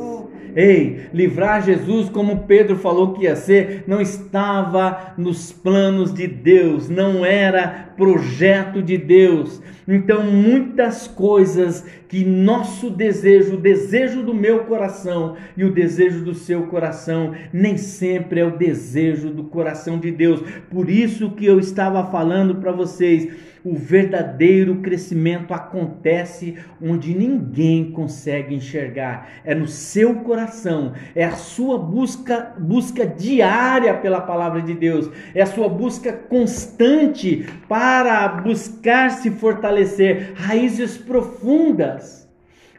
Ei, 0.55 1.07
livrar 1.15 1.63
Jesus, 1.63 2.11
como 2.11 2.45
Pedro 2.45 2.77
falou 2.77 3.15
que 3.15 3.25
ia 3.25 3.35
ser, 3.35 3.85
não 3.87 4.01
estava 4.01 5.15
nos 5.17 5.51
planos 5.51 6.13
de 6.13 6.27
Deus, 6.27 6.91
não 6.91 7.25
era 7.25 7.93
projeto 7.97 8.83
de 8.83 8.99
Deus. 8.99 9.63
Então, 9.89 10.23
muitas 10.23 11.09
coisas 11.09 11.85
que 12.13 12.27
nosso 12.27 12.91
desejo, 12.91 13.55
o 13.55 13.57
desejo 13.57 14.23
do 14.23 14.35
meu 14.35 14.65
coração 14.65 15.35
e 15.57 15.65
o 15.65 15.73
desejo 15.73 16.23
do 16.23 16.35
seu 16.35 16.67
coração, 16.67 17.33
nem 17.51 17.79
sempre 17.79 18.41
é 18.41 18.45
o 18.45 18.55
desejo 18.55 19.31
do 19.31 19.45
coração 19.45 19.99
de 19.99 20.13
Deus. 20.13 20.43
Por 20.69 20.91
isso 20.91 21.31
que 21.31 21.47
eu 21.47 21.59
estava 21.59 22.05
falando 22.11 22.57
para 22.57 22.71
vocês 22.71 23.33
o 23.65 23.77
verdadeiro 23.77 24.77
crescimento 24.77 25.55
acontece 25.55 26.57
onde 26.83 27.15
ninguém 27.15 27.93
consegue 27.93 28.55
enxergar. 28.55 29.29
É 29.45 29.55
no 29.55 29.69
seu 29.69 30.17
coração, 30.17 30.93
é 31.15 31.25
a 31.25 31.37
sua 31.37 31.79
busca, 31.79 32.55
busca 32.59 33.07
diária 33.07 33.95
pela 33.95 34.21
palavra 34.21 34.61
de 34.61 34.75
Deus, 34.75 35.09
é 35.35 35.43
a 35.43 35.47
sua 35.47 35.69
busca 35.69 36.13
constante 36.13 37.47
para 37.69 38.27
buscar 38.29 39.11
se 39.11 39.31
fortalecer, 39.31 40.33
raízes 40.35 40.99
profundas. 40.99 42.02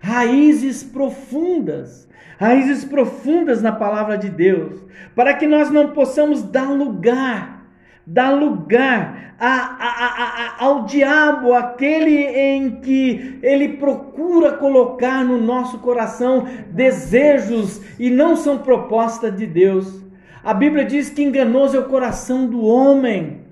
Raízes 0.03 0.83
profundas 0.83 2.03
raízes 2.39 2.83
profundas 2.83 3.61
na 3.61 3.71
palavra 3.71 4.17
de 4.17 4.27
Deus, 4.27 4.81
para 5.15 5.33
que 5.33 5.47
nós 5.47 5.69
não 5.69 5.91
possamos 5.91 6.43
dar 6.43 6.69
lugar 6.69 7.53
dá 8.05 8.31
lugar 8.31 9.35
a, 9.39 9.47
a, 9.47 10.55
a, 10.59 10.65
ao 10.65 10.85
diabo, 10.85 11.53
aquele 11.53 12.15
em 12.15 12.81
que 12.81 13.39
ele 13.41 13.77
procura 13.77 14.53
colocar 14.53 15.23
no 15.23 15.39
nosso 15.39 15.79
coração 15.79 16.45
desejos 16.69 17.81
e 17.99 18.09
não 18.09 18.35
são 18.35 18.57
proposta 18.57 19.31
de 19.31 19.45
Deus. 19.45 20.01
A 20.43 20.53
Bíblia 20.53 20.85
diz 20.85 21.09
que 21.09 21.23
enganoso 21.23 21.77
é 21.77 21.79
o 21.79 21.87
coração 21.87 22.45
do 22.45 22.63
homem. 22.65 23.42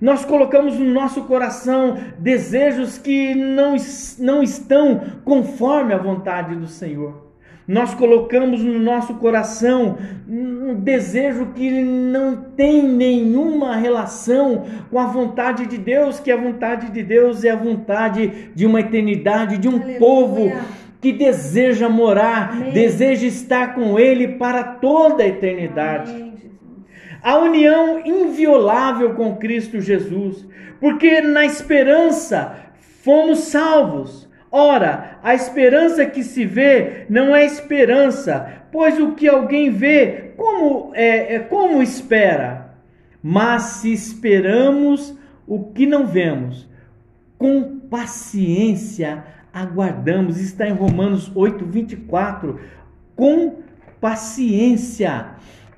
Nós 0.00 0.24
colocamos 0.24 0.78
no 0.78 0.84
nosso 0.84 1.22
coração 1.22 1.96
desejos 2.18 2.98
que 2.98 3.34
não, 3.34 3.76
não 4.18 4.42
estão 4.42 5.00
conforme 5.24 5.94
a 5.94 5.98
vontade 5.98 6.54
do 6.54 6.66
Senhor. 6.66 7.26
Nós 7.66 7.94
colocamos 7.94 8.62
no 8.62 8.78
nosso 8.78 9.14
coração 9.14 9.98
um 10.28 10.74
desejo 10.74 11.46
que 11.46 11.68
não 11.68 12.36
tem 12.56 12.82
nenhuma 12.82 13.74
relação 13.74 14.64
com 14.88 15.00
a 15.00 15.06
vontade 15.06 15.66
de 15.66 15.76
Deus, 15.76 16.20
que 16.20 16.30
a 16.30 16.36
vontade 16.36 16.92
de 16.92 17.02
Deus 17.02 17.42
é 17.42 17.50
a 17.50 17.56
vontade 17.56 18.50
de 18.54 18.64
uma 18.64 18.80
eternidade, 18.80 19.58
de 19.58 19.68
um 19.68 19.76
Aleluia. 19.76 19.98
povo 19.98 20.52
que 21.00 21.12
deseja 21.12 21.88
morar, 21.88 22.52
Amém. 22.52 22.72
deseja 22.72 23.26
estar 23.26 23.74
com 23.74 23.98
Ele 23.98 24.28
para 24.28 24.62
toda 24.62 25.24
a 25.24 25.26
eternidade. 25.26 26.12
Amém. 26.12 26.25
A 27.26 27.38
união 27.38 28.06
inviolável 28.06 29.14
com 29.14 29.34
Cristo 29.34 29.80
Jesus, 29.80 30.46
porque 30.78 31.20
na 31.20 31.44
esperança 31.44 32.54
fomos 33.02 33.40
salvos. 33.40 34.28
Ora, 34.48 35.18
a 35.24 35.34
esperança 35.34 36.06
que 36.06 36.22
se 36.22 36.44
vê 36.44 37.04
não 37.08 37.34
é 37.34 37.44
esperança, 37.44 38.62
pois 38.70 39.00
o 39.00 39.16
que 39.16 39.26
alguém 39.26 39.70
vê, 39.70 40.34
como 40.36 40.92
é, 40.94 41.34
é 41.34 41.38
como 41.40 41.82
espera? 41.82 42.70
Mas 43.20 43.62
se 43.62 43.92
esperamos 43.92 45.18
o 45.48 45.64
que 45.72 45.84
não 45.84 46.06
vemos, 46.06 46.68
com 47.36 47.80
paciência 47.90 49.24
aguardamos. 49.52 50.38
Está 50.38 50.68
em 50.68 50.74
Romanos 50.74 51.32
8, 51.34 51.64
24. 51.64 52.60
Com 53.16 53.62
paciência. 54.00 55.35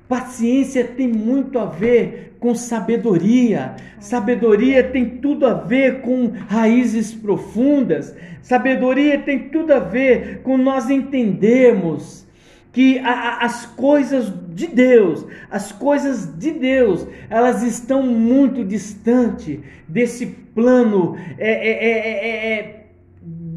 Paciência 0.09 0.83
tem 0.83 1.07
muito 1.07 1.59
a 1.59 1.65
ver 1.65 2.35
com 2.39 2.55
sabedoria. 2.55 3.75
Sabedoria 3.99 4.83
tem 4.83 5.07
tudo 5.07 5.45
a 5.45 5.53
ver 5.53 6.01
com 6.01 6.31
raízes 6.47 7.13
profundas. 7.13 8.15
Sabedoria 8.41 9.19
tem 9.19 9.49
tudo 9.49 9.71
a 9.71 9.77
ver 9.77 10.39
com 10.41 10.57
nós 10.57 10.89
entendermos 10.89 12.27
que 12.71 12.97
a, 12.97 13.11
a, 13.11 13.45
as 13.45 13.67
coisas 13.67 14.33
de 14.49 14.65
Deus, 14.65 15.27
as 15.51 15.71
coisas 15.71 16.37
de 16.39 16.51
Deus, 16.53 17.05
elas 17.29 17.61
estão 17.61 18.01
muito 18.01 18.65
distante 18.65 19.59
desse 19.87 20.25
plano 20.25 21.15
é, 21.37 21.51
é, 21.51 21.85
é, 21.85 22.59
é 22.59 22.79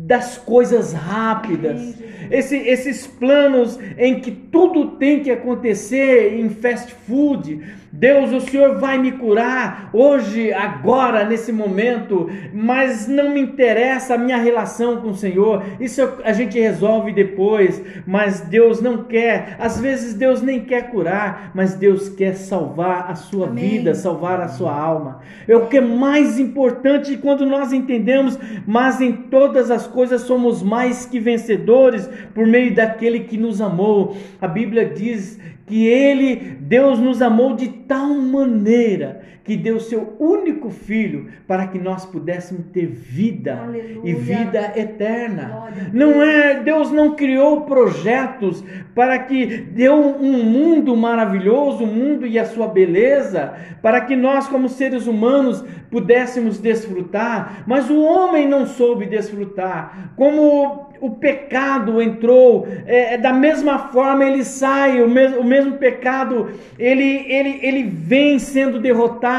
das 0.07 0.37
coisas 0.37 0.93
rápidas, 0.93 1.95
Esse, 2.31 2.57
esses 2.57 3.07
planos 3.07 3.79
em 3.99 4.21
que 4.21 4.31
tudo 4.31 4.97
tem 4.97 5.21
que 5.21 5.31
acontecer 5.31 6.35
em 6.39 6.49
fast 6.51 6.95
food, 7.07 7.61
Deus, 7.95 8.33
o 8.33 8.41
Senhor 8.41 8.79
vai 8.79 8.97
me 8.97 9.13
curar 9.13 9.91
hoje, 9.93 10.51
agora, 10.51 11.27
nesse 11.27 11.53
momento, 11.53 12.27
mas 12.51 13.07
não 13.07 13.35
me 13.35 13.43
interessa 13.43 14.15
a 14.15 14.19
minha 14.19 14.39
relação 14.39 15.03
com 15.03 15.11
o 15.11 15.15
Senhor. 15.15 15.63
Isso 15.79 16.01
a 16.25 16.33
gente 16.33 16.59
resolve 16.59 17.13
depois, 17.13 17.83
mas 18.07 18.41
Deus 18.41 18.81
não 18.81 19.05
quer. 19.05 19.57
Às 19.59 19.79
vezes 19.79 20.15
Deus 20.15 20.41
nem 20.41 20.61
quer 20.61 20.91
curar, 20.91 21.53
mas 21.55 21.75
Deus 21.75 22.09
quer 22.09 22.35
salvar 22.35 23.11
a 23.11 23.15
sua 23.15 23.49
Amém. 23.49 23.69
vida, 23.69 23.95
salvar 23.95 24.41
a 24.41 24.49
sua 24.49 24.75
alma. 24.75 25.21
É 25.47 25.55
o 25.55 25.67
que 25.67 25.77
é 25.77 25.83
mais 25.83 26.39
importante 26.39 27.19
quando 27.19 27.45
nós 27.45 27.75
entendemos, 27.75 28.39
mas 28.67 29.03
em 29.03 29.13
todas 29.13 29.71
as 29.71 29.87
coisas 29.87 30.23
somos 30.23 30.63
mais 30.63 31.05
que 31.05 31.21
vencedores 31.21 32.09
por 32.35 32.47
meio 32.47 32.75
daquele 32.75 33.21
que 33.21 33.37
nos 33.37 33.61
amou. 33.61 34.17
A 34.41 34.49
Bíblia 34.49 34.87
diz 34.87 35.39
que 35.73 35.87
ele, 35.87 36.37
Deus 36.61 36.99
nos 36.99 37.23
amou 37.23 37.57
de 37.57 37.67
tal 37.67 38.09
maneira 38.09 39.23
que 39.45 39.57
deu 39.57 39.81
seu 39.81 40.15
único 40.19 40.71
filho 40.71 41.29
para 41.47 41.67
que 41.67 41.79
nós 41.79 42.07
pudéssemos 42.07 42.67
ter 42.73 42.87
vida 42.87 43.61
Aleluia. 43.61 44.01
e 44.05 44.15
vida 44.15 44.73
eterna. 44.77 45.71
Não 45.93 46.23
é, 46.23 46.61
Deus 46.61 46.93
não 46.93 47.17
criou 47.17 47.63
projetos 47.63 48.63
para 48.95 49.19
que 49.19 49.47
deu 49.47 49.95
um 49.95 50.45
mundo 50.45 50.97
maravilhoso, 50.97 51.83
o 51.83 51.87
um 51.87 51.93
mundo 51.93 52.27
e 52.27 52.39
a 52.39 52.45
sua 52.45 52.69
beleza, 52.69 53.55
para 53.81 54.01
que 54.03 54.15
nós 54.15 54.47
como 54.47 54.69
seres 54.69 55.07
humanos 55.07 55.65
pudéssemos 55.91 56.59
desfrutar, 56.59 57.65
mas 57.67 57.91
o 57.91 58.01
homem 58.01 58.49
não 58.49 58.67
soube 58.67 59.07
desfrutar. 59.07 60.13
Como 60.17 60.93
o 61.01 61.11
pecado 61.11 62.01
entrou, 62.01 62.67
é, 62.87 63.15
é, 63.15 63.19
da 63.19 63.33
mesma 63.33 63.89
forma 63.89 64.25
ele 64.25 64.45
sai, 64.45 65.03
o 65.03 65.09
mesmo, 65.09 65.41
o 65.41 65.45
mesmo 65.45 65.73
pecado, 65.73 66.51
ele, 66.79 67.27
ele, 67.29 67.59
ele 67.61 67.83
vem 67.83 68.39
sendo 68.39 68.79
derrotado 68.79 69.32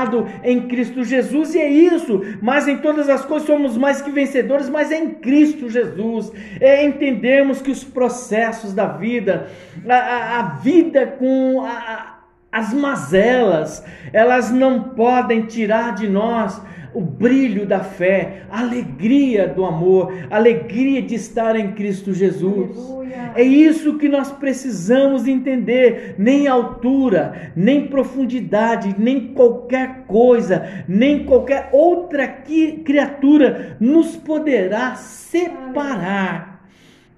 em 0.43 0.67
Cristo 0.67 1.03
Jesus, 1.03 1.55
e 1.55 1.59
é 1.59 1.69
isso, 1.69 2.21
mas 2.41 2.67
em 2.67 2.77
todas 2.77 3.09
as 3.09 3.23
coisas 3.25 3.47
somos 3.47 3.77
mais 3.77 4.01
que 4.01 4.11
vencedores, 4.11 4.69
mas 4.69 4.91
é 4.91 4.97
em 4.97 5.11
Cristo 5.11 5.69
Jesus, 5.69 6.31
é 6.59 6.85
entendermos 6.85 7.61
que 7.61 7.71
os 7.71 7.83
processos 7.83 8.73
da 8.73 8.87
vida, 8.87 9.49
a, 9.87 9.95
a, 9.95 10.39
a 10.39 10.41
vida 10.55 11.07
com 11.07 11.61
a, 11.65 12.19
as 12.51 12.73
mazelas, 12.73 13.83
elas 14.11 14.51
não 14.51 14.83
podem 14.89 15.47
tirar 15.47 15.95
de 15.95 16.07
nós 16.07 16.61
o 16.93 17.01
brilho 17.01 17.65
da 17.65 17.79
fé, 17.79 18.43
a 18.49 18.59
alegria 18.59 19.47
do 19.47 19.65
amor, 19.65 20.13
a 20.29 20.35
alegria 20.35 21.01
de 21.01 21.15
estar 21.15 21.55
em 21.55 21.71
Cristo 21.71 22.13
Jesus. 22.13 22.77
Aleluia. 22.77 23.31
É 23.35 23.43
isso 23.43 23.97
que 23.97 24.07
nós 24.07 24.31
precisamos 24.31 25.27
entender. 25.27 26.15
Nem 26.17 26.47
altura, 26.47 27.51
nem 27.55 27.87
profundidade, 27.87 28.95
nem 28.97 29.33
qualquer 29.33 30.05
coisa, 30.05 30.83
nem 30.87 31.25
qualquer 31.25 31.69
outra 31.71 32.27
criatura 32.27 33.77
nos 33.79 34.15
poderá 34.15 34.95
separar. 34.95 36.67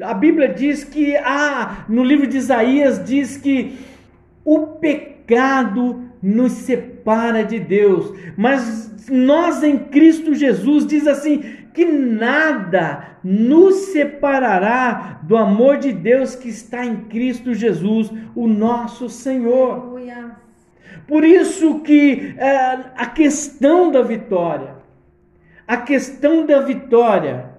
A 0.01 0.13
Bíblia 0.13 0.49
diz 0.49 0.83
que, 0.83 1.15
ah, 1.17 1.85
no 1.87 2.03
livro 2.03 2.27
de 2.27 2.37
Isaías, 2.37 3.03
diz 3.03 3.37
que 3.37 3.77
o 4.43 4.59
pecado 4.59 6.04
nos 6.25 6.53
separa 6.53 7.43
de 7.43 7.59
Deus, 7.59 8.11
mas 8.35 9.07
nós 9.11 9.61
em 9.61 9.77
Cristo 9.77 10.33
Jesus 10.33 10.87
diz 10.87 11.05
assim 11.05 11.43
que 11.71 11.85
nada 11.85 13.19
nos 13.23 13.75
separará 13.91 15.19
do 15.21 15.37
amor 15.37 15.77
de 15.77 15.93
Deus 15.93 16.33
que 16.33 16.49
está 16.49 16.83
em 16.83 16.95
Cristo 16.95 17.53
Jesus, 17.53 18.11
o 18.35 18.47
nosso 18.47 19.07
Senhor. 19.07 19.99
Por 21.07 21.23
isso 21.23 21.81
que 21.81 22.33
é, 22.37 22.49
a 22.95 23.05
questão 23.05 23.91
da 23.91 24.01
vitória, 24.01 24.77
a 25.67 25.77
questão 25.77 26.43
da 26.43 26.59
vitória, 26.61 27.51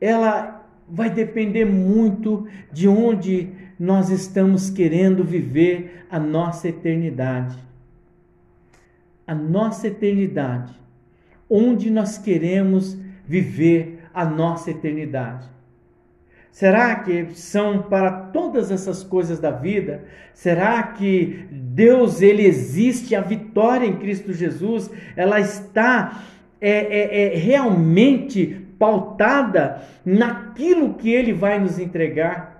ela 0.00 0.66
vai 0.88 1.10
depender 1.10 1.66
muito 1.66 2.46
de 2.72 2.88
onde 2.88 3.50
nós 3.78 4.08
estamos 4.08 4.70
querendo 4.70 5.22
viver 5.22 6.06
a 6.10 6.18
nossa 6.18 6.68
eternidade 6.68 7.64
a 9.26 9.34
nossa 9.34 9.88
eternidade, 9.88 10.72
onde 11.48 11.90
nós 11.90 12.18
queremos 12.18 12.96
viver 13.26 14.00
a 14.12 14.24
nossa 14.24 14.70
eternidade. 14.70 15.48
Será 16.50 16.94
que 16.96 17.34
são 17.34 17.82
para 17.82 18.12
todas 18.12 18.70
essas 18.70 19.02
coisas 19.02 19.40
da 19.40 19.50
vida? 19.50 20.04
Será 20.32 20.82
que 20.84 21.48
Deus 21.50 22.22
ele 22.22 22.44
existe? 22.46 23.16
A 23.16 23.20
vitória 23.20 23.86
em 23.86 23.96
Cristo 23.96 24.32
Jesus 24.32 24.88
ela 25.16 25.40
está 25.40 26.22
é, 26.60 26.70
é, 26.70 27.34
é 27.34 27.36
realmente 27.36 28.64
pautada 28.78 29.82
naquilo 30.04 30.94
que 30.94 31.10
Ele 31.10 31.32
vai 31.32 31.58
nos 31.58 31.78
entregar? 31.78 32.53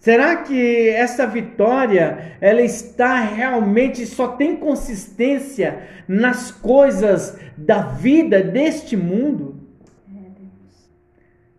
Será 0.00 0.36
que 0.36 0.88
essa 0.90 1.26
vitória 1.26 2.36
ela 2.40 2.62
está 2.62 3.20
realmente 3.20 4.06
só 4.06 4.28
tem 4.28 4.56
consistência 4.56 5.82
nas 6.06 6.52
coisas 6.52 7.36
da 7.56 7.82
vida 7.82 8.40
deste 8.40 8.96
mundo? 8.96 9.56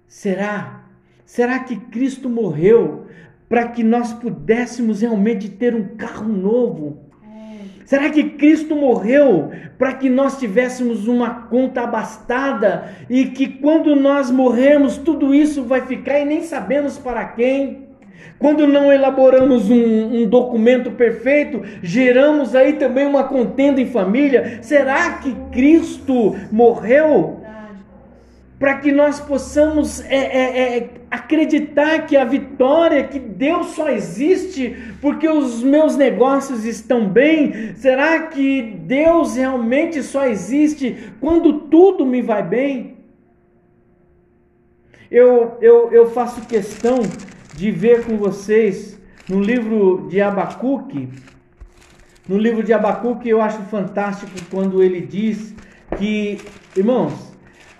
Será? 0.07 0.85
Será 1.25 1.59
que 1.59 1.75
Cristo 1.75 2.29
morreu 2.29 3.07
para 3.49 3.67
que 3.67 3.83
nós 3.83 4.13
pudéssemos 4.13 5.01
realmente 5.01 5.49
ter 5.49 5.75
um 5.75 5.95
carro 5.97 6.27
novo? 6.27 7.09
Será 7.85 8.09
que 8.09 8.23
Cristo 8.23 8.75
morreu 8.75 9.51
para 9.77 9.93
que 9.93 10.09
nós 10.09 10.37
tivéssemos 10.39 11.07
uma 11.07 11.47
conta 11.47 11.81
abastada 11.81 12.93
e 13.09 13.25
que 13.25 13.47
quando 13.47 13.95
nós 13.95 14.31
morrermos 14.31 14.97
tudo 14.97 15.33
isso 15.33 15.63
vai 15.63 15.81
ficar 15.81 16.19
e 16.19 16.25
nem 16.25 16.43
sabemos 16.43 16.97
para 16.97 17.25
quem? 17.25 17.88
Quando 18.37 18.65
não 18.65 18.91
elaboramos 18.91 19.69
um, 19.69 20.21
um, 20.21 20.27
documento 20.27 20.91
perfeito, 20.91 21.61
geramos 21.83 22.55
aí 22.55 22.73
também 22.73 23.05
uma 23.05 23.25
contenda 23.25 23.81
em 23.81 23.87
família. 23.87 24.59
Será 24.61 25.13
que 25.13 25.35
Cristo 25.51 26.35
morreu 26.51 27.39
para 28.59 28.75
que 28.75 28.91
nós 28.91 29.21
possamos 29.21 30.01
é, 30.01 30.15
é, 30.15 30.77
é, 30.77 30.89
acreditar 31.09 32.05
que 32.05 32.17
a 32.17 32.25
vitória, 32.25 33.05
que 33.05 33.17
Deus 33.17 33.67
só 33.67 33.89
existe 33.89 34.75
porque 35.01 35.27
os 35.29 35.63
meus 35.63 35.95
negócios 35.95 36.65
estão 36.65 37.07
bem? 37.07 37.73
Será 37.75 38.23
que 38.23 38.61
Deus 38.61 39.37
realmente 39.37 40.03
só 40.03 40.27
existe 40.27 41.11
quando 41.21 41.61
tudo 41.61 42.05
me 42.05 42.21
vai 42.21 42.43
bem? 42.43 42.97
Eu, 45.09 45.57
eu, 45.61 45.91
eu 45.91 46.11
faço 46.11 46.45
questão 46.45 46.99
de 47.59 47.71
ver 47.71 48.05
com 48.05 48.15
vocês 48.15 48.97
no 49.27 49.41
livro 49.41 50.07
de 50.09 50.21
Abacuque. 50.21 51.09
No 52.25 52.37
livro 52.37 52.63
de 52.63 52.71
Abacuque 52.71 53.27
eu 53.27 53.41
acho 53.41 53.61
fantástico 53.63 54.31
quando 54.49 54.81
ele 54.81 55.01
diz 55.01 55.53
que, 55.97 56.39
irmãos, 56.73 57.33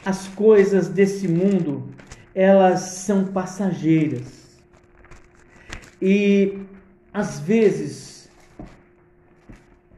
as 0.06 0.28
coisas 0.28 0.90
desse 0.90 1.30
mundo, 1.30 1.88
elas 2.36 2.82
são 2.82 3.28
passageiras. 3.28 4.60
E 6.02 6.60
às 7.14 7.40
vezes 7.40 8.30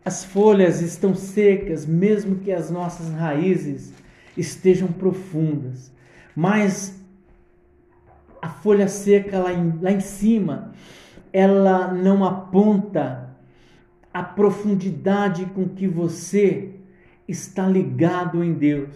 as 0.06 0.24
folhas 0.24 0.80
estão 0.82 1.16
secas, 1.16 1.88
mesmo 1.88 2.36
que 2.36 2.52
as 2.52 2.70
nossas 2.70 3.10
raízes 3.10 3.92
estejam 4.38 4.90
profundas. 4.90 5.92
Mas 6.36 7.01
a 8.42 8.50
folha 8.50 8.88
seca 8.88 9.40
lá 9.40 9.54
em, 9.54 9.80
lá 9.82 9.92
em 9.92 10.00
cima, 10.00 10.72
ela 11.32 11.88
não 11.94 12.26
aponta 12.26 13.30
a 14.14 14.24
profundidade 14.24 15.46
com 15.54 15.70
que 15.70 15.88
você 15.88 16.72
está 17.28 17.68
ligado 17.68 18.44
em 18.44 18.54
Deus. 18.54 18.90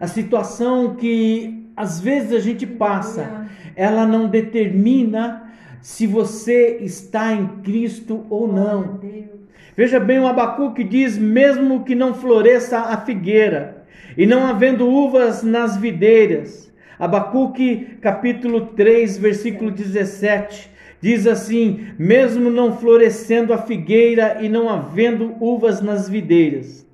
A 0.00 0.06
situação 0.06 0.94
que 0.94 1.70
às 1.76 2.00
vezes 2.00 2.32
a 2.32 2.40
gente 2.40 2.66
passa, 2.66 3.46
ela 3.76 4.06
não 4.06 4.28
determina 4.28 5.52
se 5.80 6.06
você 6.06 6.78
está 6.80 7.32
em 7.32 7.46
Cristo 7.62 8.26
ou 8.28 8.52
não. 8.52 9.00
Veja 9.76 10.00
bem, 10.00 10.18
o 10.18 10.26
Abacuque 10.26 10.82
diz: 10.82 11.16
mesmo 11.16 11.84
que 11.84 11.94
não 11.94 12.14
floresça 12.14 12.80
a 12.80 12.96
figueira, 12.96 13.84
e 14.16 14.26
não 14.26 14.44
havendo 14.44 14.88
uvas 14.88 15.44
nas 15.44 15.76
videiras, 15.76 16.67
Abacuque 16.98 17.96
capítulo 18.00 18.66
3, 18.74 19.18
versículo 19.18 19.70
17, 19.70 20.68
diz 21.00 21.26
assim: 21.28 21.86
Mesmo 21.96 22.50
não 22.50 22.76
florescendo 22.76 23.52
a 23.52 23.58
figueira 23.58 24.38
e 24.40 24.48
não 24.48 24.68
havendo 24.68 25.36
uvas 25.40 25.80
nas 25.80 26.08
videiras, 26.08 26.84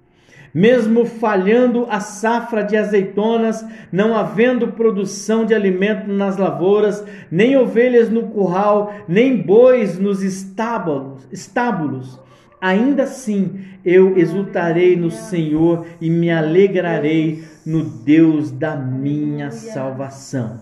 mesmo 0.53 1.07
falhando 1.07 1.87
a 1.88 2.01
safra 2.01 2.62
de 2.62 2.77
azeitonas, 2.77 3.64
não 3.90 4.14
havendo 4.14 4.73
produção 4.73 5.47
de 5.47 5.55
alimento 5.55 6.12
nas 6.12 6.37
lavouras, 6.37 7.03
nem 7.31 7.57
ovelhas 7.57 8.11
no 8.11 8.25
curral, 8.25 8.95
nem 9.09 9.37
bois 9.37 9.99
nos 9.99 10.23
estábulos, 10.23 11.27
estábulos 11.33 12.23
ainda 12.64 13.03
assim 13.03 13.61
eu 13.85 14.17
exultarei 14.17 14.97
no 14.97 15.11
Senhor 15.11 15.85
e 16.01 16.09
me 16.09 16.31
alegrarei 16.31 17.45
no 17.64 17.85
Deus 17.85 18.50
da 18.50 18.77
minha 18.77 19.50
salvação. 19.50 20.61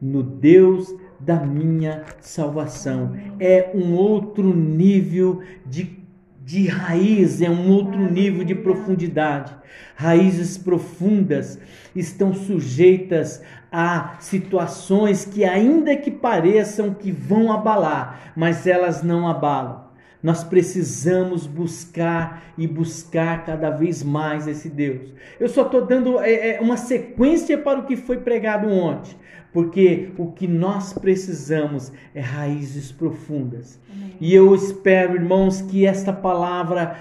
No 0.00 0.22
Deus 0.22 0.94
da 1.18 1.36
minha 1.36 2.04
salvação. 2.20 3.16
É 3.38 3.70
um 3.74 3.94
outro 3.94 4.54
nível 4.54 5.42
de, 5.66 5.98
de 6.42 6.66
raiz, 6.66 7.42
é 7.42 7.50
um 7.50 7.70
outro 7.70 8.10
nível 8.10 8.44
de 8.44 8.54
profundidade. 8.54 9.54
Raízes 9.94 10.56
profundas 10.56 11.58
estão 11.94 12.32
sujeitas 12.32 13.42
a 13.70 14.16
situações 14.18 15.24
que, 15.24 15.44
ainda 15.44 15.94
que 15.96 16.10
pareçam 16.10 16.94
que 16.94 17.12
vão 17.12 17.52
abalar, 17.52 18.32
mas 18.34 18.66
elas 18.66 19.02
não 19.02 19.28
abalam. 19.28 19.89
Nós 20.22 20.44
precisamos 20.44 21.46
buscar 21.46 22.52
e 22.58 22.66
buscar 22.66 23.44
cada 23.44 23.70
vez 23.70 24.02
mais 24.02 24.46
esse 24.46 24.68
Deus. 24.68 25.14
Eu 25.38 25.48
só 25.48 25.62
estou 25.62 25.86
dando 25.86 26.20
é, 26.20 26.56
é, 26.56 26.60
uma 26.60 26.76
sequência 26.76 27.56
para 27.56 27.78
o 27.78 27.86
que 27.86 27.96
foi 27.96 28.18
pregado 28.18 28.68
ontem, 28.68 29.16
porque 29.52 30.10
o 30.18 30.30
que 30.30 30.46
nós 30.46 30.92
precisamos 30.92 31.90
é 32.14 32.20
raízes 32.20 32.92
profundas. 32.92 33.80
Amém. 33.90 34.16
E 34.20 34.34
eu 34.34 34.54
espero, 34.54 35.14
irmãos, 35.14 35.62
que 35.62 35.86
esta 35.86 36.12
palavra, 36.12 36.96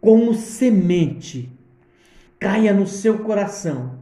como 0.00 0.32
semente, 0.32 1.50
caia 2.38 2.72
no 2.72 2.86
seu 2.86 3.18
coração. 3.18 3.98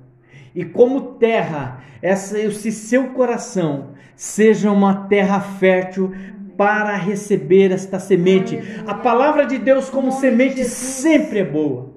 E 0.55 0.65
como 0.65 1.15
terra, 1.15 1.83
essa, 2.03 2.39
esse 2.39 2.71
seu 2.71 3.09
coração 3.11 3.95
seja 4.15 4.71
uma 4.71 5.07
terra 5.07 5.41
fértil 5.41 6.13
para 6.57 6.97
receber 6.97 7.71
esta 7.71 7.99
semente. 7.99 8.59
A 8.87 8.95
palavra 8.95 9.45
de 9.47 9.59
Deus, 9.59 9.91
como 9.91 10.13
semente, 10.13 10.65
sempre 10.65 11.41
é 11.41 11.45
boa. 11.45 11.95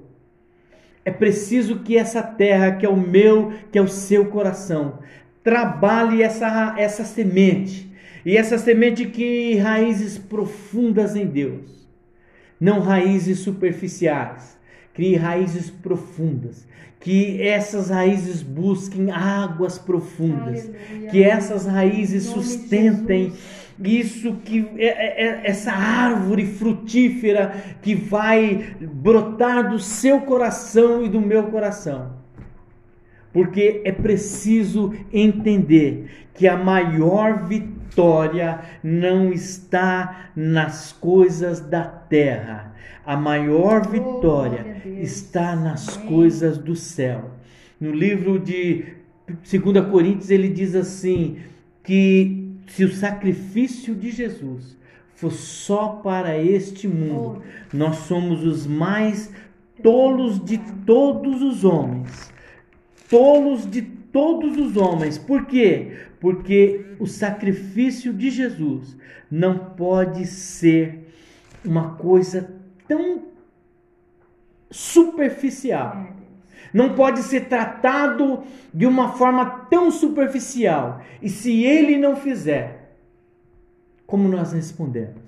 É 1.04 1.10
preciso 1.10 1.80
que 1.80 1.96
essa 1.96 2.22
terra, 2.22 2.72
que 2.72 2.84
é 2.84 2.88
o 2.88 2.96
meu, 2.96 3.52
que 3.72 3.78
é 3.78 3.82
o 3.82 3.88
seu 3.88 4.26
coração, 4.26 4.98
trabalhe 5.42 6.22
essa, 6.22 6.74
essa 6.78 7.04
semente. 7.04 7.90
E 8.24 8.36
essa 8.36 8.58
semente 8.58 9.06
que 9.06 9.56
raízes 9.56 10.18
profundas 10.18 11.16
em 11.16 11.26
Deus, 11.26 11.88
não 12.60 12.80
raízes 12.80 13.38
superficiais, 13.38 14.58
crie 14.92 15.16
raízes 15.16 15.70
profundas. 15.70 16.68
Que 17.00 17.40
essas 17.40 17.88
raízes 17.88 18.42
busquem 18.42 19.10
águas 19.10 19.78
profundas, 19.78 20.68
Aleluia. 20.68 21.10
que 21.10 21.24
essas 21.24 21.64
raízes 21.64 22.24
sustentem 22.24 23.32
isso 23.82 24.36
que 24.44 24.68
é, 24.76 24.86
é, 24.86 25.24
é, 25.26 25.40
essa 25.44 25.72
árvore 25.72 26.44
frutífera 26.44 27.52
que 27.80 27.94
vai 27.94 28.76
brotar 28.80 29.70
do 29.70 29.78
seu 29.78 30.20
coração 30.20 31.04
e 31.04 31.08
do 31.08 31.20
meu 31.20 31.44
coração. 31.44 32.18
Porque 33.32 33.80
é 33.84 33.92
preciso 33.92 34.92
entender 35.12 36.10
que 36.34 36.46
a 36.46 36.56
maior 36.56 37.46
vitória 37.46 38.60
não 38.82 39.32
está 39.32 40.30
nas 40.34 40.92
coisas 40.92 41.60
da 41.60 41.84
terra. 41.84 42.74
A 43.06 43.16
maior 43.16 43.82
oh, 43.86 43.90
vitória 43.90 44.82
está 45.00 45.56
nas 45.56 45.96
coisas 45.96 46.58
do 46.58 46.76
céu. 46.76 47.30
No 47.80 47.92
livro 47.92 48.38
de 48.38 48.84
2 49.26 49.86
Coríntios 49.90 50.30
ele 50.30 50.48
diz 50.48 50.74
assim 50.74 51.38
que 51.82 52.39
se 52.70 52.84
o 52.84 52.92
sacrifício 52.92 53.94
de 53.94 54.10
Jesus 54.10 54.76
for 55.16 55.32
só 55.32 55.88
para 55.88 56.38
este 56.38 56.86
mundo, 56.86 57.42
nós 57.72 57.96
somos 57.96 58.44
os 58.44 58.66
mais 58.66 59.30
tolos 59.82 60.42
de 60.44 60.58
todos 60.86 61.42
os 61.42 61.64
homens. 61.64 62.32
Tolos 63.08 63.68
de 63.68 63.82
todos 63.82 64.56
os 64.56 64.76
homens. 64.76 65.18
Por 65.18 65.46
quê? 65.46 65.98
Porque 66.20 66.86
o 67.00 67.06
sacrifício 67.06 68.12
de 68.12 68.30
Jesus 68.30 68.96
não 69.28 69.58
pode 69.58 70.24
ser 70.26 71.12
uma 71.64 71.96
coisa 71.96 72.54
tão 72.86 73.24
superficial 74.70 76.19
não 76.72 76.94
pode 76.94 77.22
ser 77.22 77.46
tratado 77.46 78.42
de 78.72 78.86
uma 78.86 79.12
forma 79.12 79.66
tão 79.70 79.90
superficial. 79.90 81.00
E 81.20 81.28
se 81.28 81.64
ele 81.64 81.96
não 81.96 82.16
fizer, 82.16 82.94
como 84.06 84.28
nós 84.28 84.52
respondemos? 84.52 85.22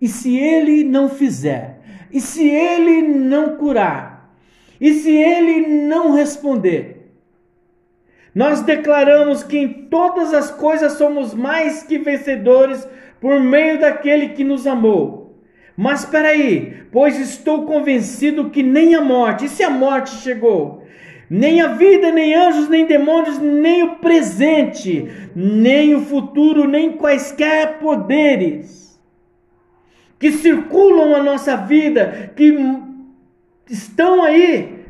E 0.00 0.06
se 0.06 0.38
ele 0.38 0.84
não 0.84 1.08
fizer? 1.08 1.80
E 2.12 2.20
se 2.20 2.48
ele 2.48 3.02
não 3.02 3.56
curar? 3.56 4.34
E 4.80 4.94
se 4.94 5.10
ele 5.10 5.66
não 5.66 6.12
responder? 6.12 6.98
Nós 8.34 8.60
declaramos 8.60 9.42
que 9.42 9.58
em 9.58 9.88
todas 9.88 10.32
as 10.32 10.50
coisas 10.50 10.92
somos 10.92 11.34
mais 11.34 11.82
que 11.82 11.98
vencedores 11.98 12.86
por 13.20 13.40
meio 13.40 13.80
daquele 13.80 14.28
que 14.28 14.44
nos 14.44 14.66
amou. 14.66 15.17
Mas 15.80 16.00
espera 16.00 16.30
aí, 16.30 16.82
pois 16.90 17.20
estou 17.20 17.64
convencido 17.64 18.50
que 18.50 18.64
nem 18.64 18.96
a 18.96 19.00
morte, 19.00 19.44
e 19.44 19.48
se 19.48 19.62
a 19.62 19.70
morte 19.70 20.10
chegou? 20.10 20.82
Nem 21.30 21.60
a 21.60 21.68
vida, 21.68 22.10
nem 22.10 22.34
anjos, 22.34 22.68
nem 22.68 22.84
demônios, 22.84 23.38
nem 23.38 23.84
o 23.84 23.94
presente, 23.98 25.08
nem 25.36 25.94
o 25.94 26.00
futuro, 26.00 26.66
nem 26.66 26.94
quaisquer 26.94 27.78
poderes 27.78 28.98
que 30.18 30.32
circulam 30.32 31.14
a 31.14 31.22
nossa 31.22 31.56
vida, 31.56 32.32
que 32.34 32.58
estão 33.70 34.24
aí, 34.24 34.84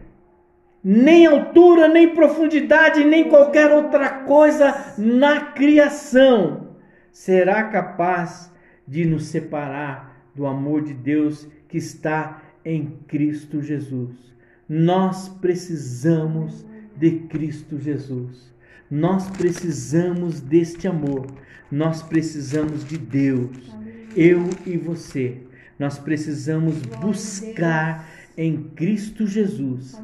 nem 0.83 1.27
altura, 1.27 1.87
nem 1.87 2.15
profundidade, 2.15 3.05
nem 3.05 3.29
qualquer 3.29 3.71
outra 3.71 4.09
coisa 4.09 4.95
na 4.97 5.41
criação 5.53 6.69
será 7.13 7.65
capaz 7.65 8.51
de 8.87 9.05
nos 9.05 9.27
separar 9.27 10.08
do 10.39 10.47
amor 10.47 10.83
de 10.83 10.95
Deus 10.95 11.49
que 11.69 11.77
está 11.77 12.41
em 12.65 12.97
Cristo 13.09 13.61
Jesus. 13.61 14.15
Nós 14.69 15.29
precisamos 15.29 16.65
de 16.97 17.11
Cristo 17.29 17.79
Jesus. 17.79 18.55
Nós 18.89 19.29
precisamos 19.31 20.41
deste 20.41 20.87
amor. 20.87 21.27
Nós 21.71 22.03
precisamos 22.03 22.87
de 22.87 22.97
Deus. 22.97 23.75
Eu 24.17 24.49
e 24.65 24.77
você. 24.77 25.39
Nós 25.77 25.99
precisamos 25.99 26.77
buscar 27.01 28.09
em 28.37 28.63
Cristo 28.77 29.27
Jesus 29.27 30.01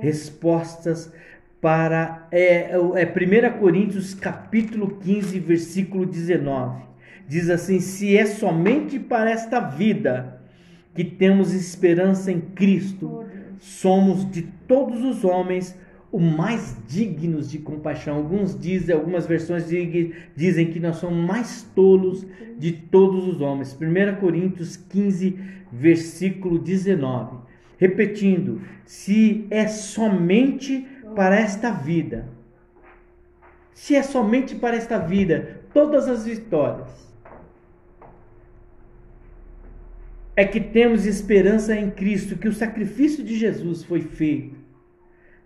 respostas 0.00 1.12
para 1.60 2.26
é, 2.30 2.72
é 2.72 3.54
1 3.54 3.58
Coríntios 3.58 4.14
capítulo 4.14 4.98
15, 5.00 5.38
versículo 5.40 6.06
19 6.06 6.93
diz 7.28 7.50
assim: 7.50 7.80
se 7.80 8.16
é 8.16 8.26
somente 8.26 8.98
para 8.98 9.30
esta 9.30 9.60
vida 9.60 10.40
que 10.94 11.04
temos 11.04 11.52
esperança 11.52 12.30
em 12.30 12.40
Cristo, 12.40 13.24
somos 13.58 14.30
de 14.30 14.42
todos 14.42 15.02
os 15.02 15.24
homens 15.24 15.76
o 16.14 16.20
mais 16.20 16.76
dignos 16.86 17.50
de 17.50 17.58
compaixão. 17.58 18.14
Alguns 18.14 18.56
dizem, 18.56 18.94
algumas 18.94 19.26
versões 19.26 19.66
dizem 20.36 20.70
que 20.70 20.78
nós 20.78 20.98
somos 20.98 21.26
mais 21.26 21.68
tolos 21.74 22.24
de 22.56 22.70
todos 22.70 23.26
os 23.26 23.40
homens. 23.40 23.76
1 23.76 24.20
Coríntios 24.20 24.76
15, 24.76 25.36
versículo 25.72 26.60
19. 26.60 27.38
Repetindo, 27.78 28.60
se 28.84 29.44
é 29.50 29.66
somente 29.66 30.86
para 31.16 31.34
esta 31.34 31.72
vida, 31.72 32.28
se 33.72 33.96
é 33.96 34.02
somente 34.04 34.54
para 34.54 34.76
esta 34.76 34.98
vida, 34.98 35.62
todas 35.72 36.06
as 36.06 36.24
vitórias, 36.24 37.12
é 40.36 40.44
que 40.44 40.60
temos 40.60 41.06
esperança 41.06 41.76
em 41.76 41.90
Cristo, 41.90 42.36
que 42.36 42.48
o 42.48 42.52
sacrifício 42.52 43.22
de 43.22 43.36
Jesus 43.36 43.84
foi 43.84 44.00
feito. 44.00 44.56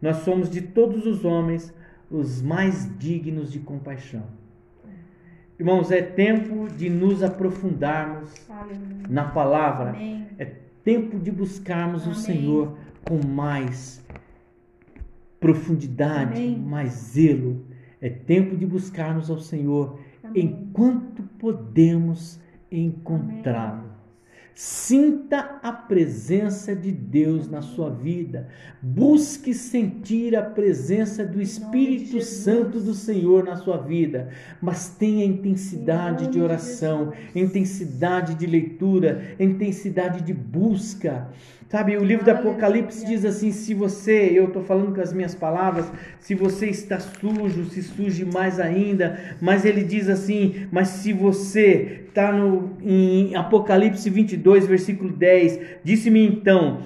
Nós 0.00 0.18
somos 0.18 0.48
de 0.48 0.62
todos 0.62 1.06
os 1.06 1.24
homens 1.24 1.74
os 2.10 2.40
mais 2.40 2.88
dignos 2.98 3.52
de 3.52 3.58
compaixão. 3.58 4.24
Irmãos, 5.58 5.90
é 5.90 6.00
tempo 6.00 6.68
de 6.68 6.88
nos 6.88 7.22
aprofundarmos 7.22 8.32
Aleluia. 8.48 9.08
na 9.10 9.24
palavra. 9.24 9.90
Amém. 9.90 10.26
É 10.38 10.44
tempo 10.84 11.18
de 11.18 11.30
buscarmos 11.30 12.04
Amém. 12.04 12.12
o 12.12 12.14
Senhor 12.14 12.78
com 13.04 13.26
mais 13.26 14.02
profundidade, 15.40 16.40
Amém. 16.40 16.58
mais 16.58 16.92
zelo. 16.92 17.64
É 18.00 18.08
tempo 18.08 18.56
de 18.56 18.64
buscarmos 18.64 19.28
ao 19.28 19.38
Senhor 19.38 19.98
enquanto 20.34 21.24
podemos 21.38 22.40
encontrá-lo. 22.70 23.87
Sinta 24.60 25.60
a 25.62 25.70
presença 25.70 26.74
de 26.74 26.90
Deus 26.90 27.48
na 27.48 27.62
sua 27.62 27.90
vida. 27.90 28.48
Busque 28.82 29.54
sentir 29.54 30.34
a 30.34 30.42
presença 30.42 31.24
do 31.24 31.40
Espírito 31.40 32.20
Santo 32.20 32.80
do 32.80 32.92
Senhor 32.92 33.44
na 33.44 33.54
sua 33.54 33.76
vida. 33.76 34.30
Mas 34.60 34.88
tenha 34.88 35.24
intensidade 35.24 36.26
de 36.26 36.40
oração, 36.40 37.12
intensidade 37.36 38.34
de 38.34 38.46
leitura, 38.46 39.36
intensidade 39.38 40.22
de 40.22 40.34
busca. 40.34 41.30
Sabe, 41.68 41.98
o 41.98 42.02
livro 42.02 42.24
do 42.24 42.30
Apocalipse 42.30 43.04
diz 43.04 43.26
assim: 43.26 43.52
se 43.52 43.74
você, 43.74 44.32
eu 44.34 44.46
estou 44.46 44.62
falando 44.62 44.94
com 44.94 45.02
as 45.02 45.12
minhas 45.12 45.34
palavras, 45.34 45.84
se 46.18 46.34
você 46.34 46.66
está 46.68 46.98
sujo, 46.98 47.66
se 47.66 47.82
suje 47.82 48.24
mais 48.24 48.58
ainda. 48.58 49.36
Mas 49.38 49.66
ele 49.66 49.84
diz 49.84 50.08
assim: 50.08 50.66
mas 50.72 50.88
se 50.88 51.12
você 51.12 52.04
está 52.08 52.32
no, 52.32 52.72
em 52.80 53.36
Apocalipse 53.36 54.08
22, 54.08 54.66
versículo 54.66 55.12
10. 55.12 55.60
Disse-me 55.84 56.26
então: 56.26 56.78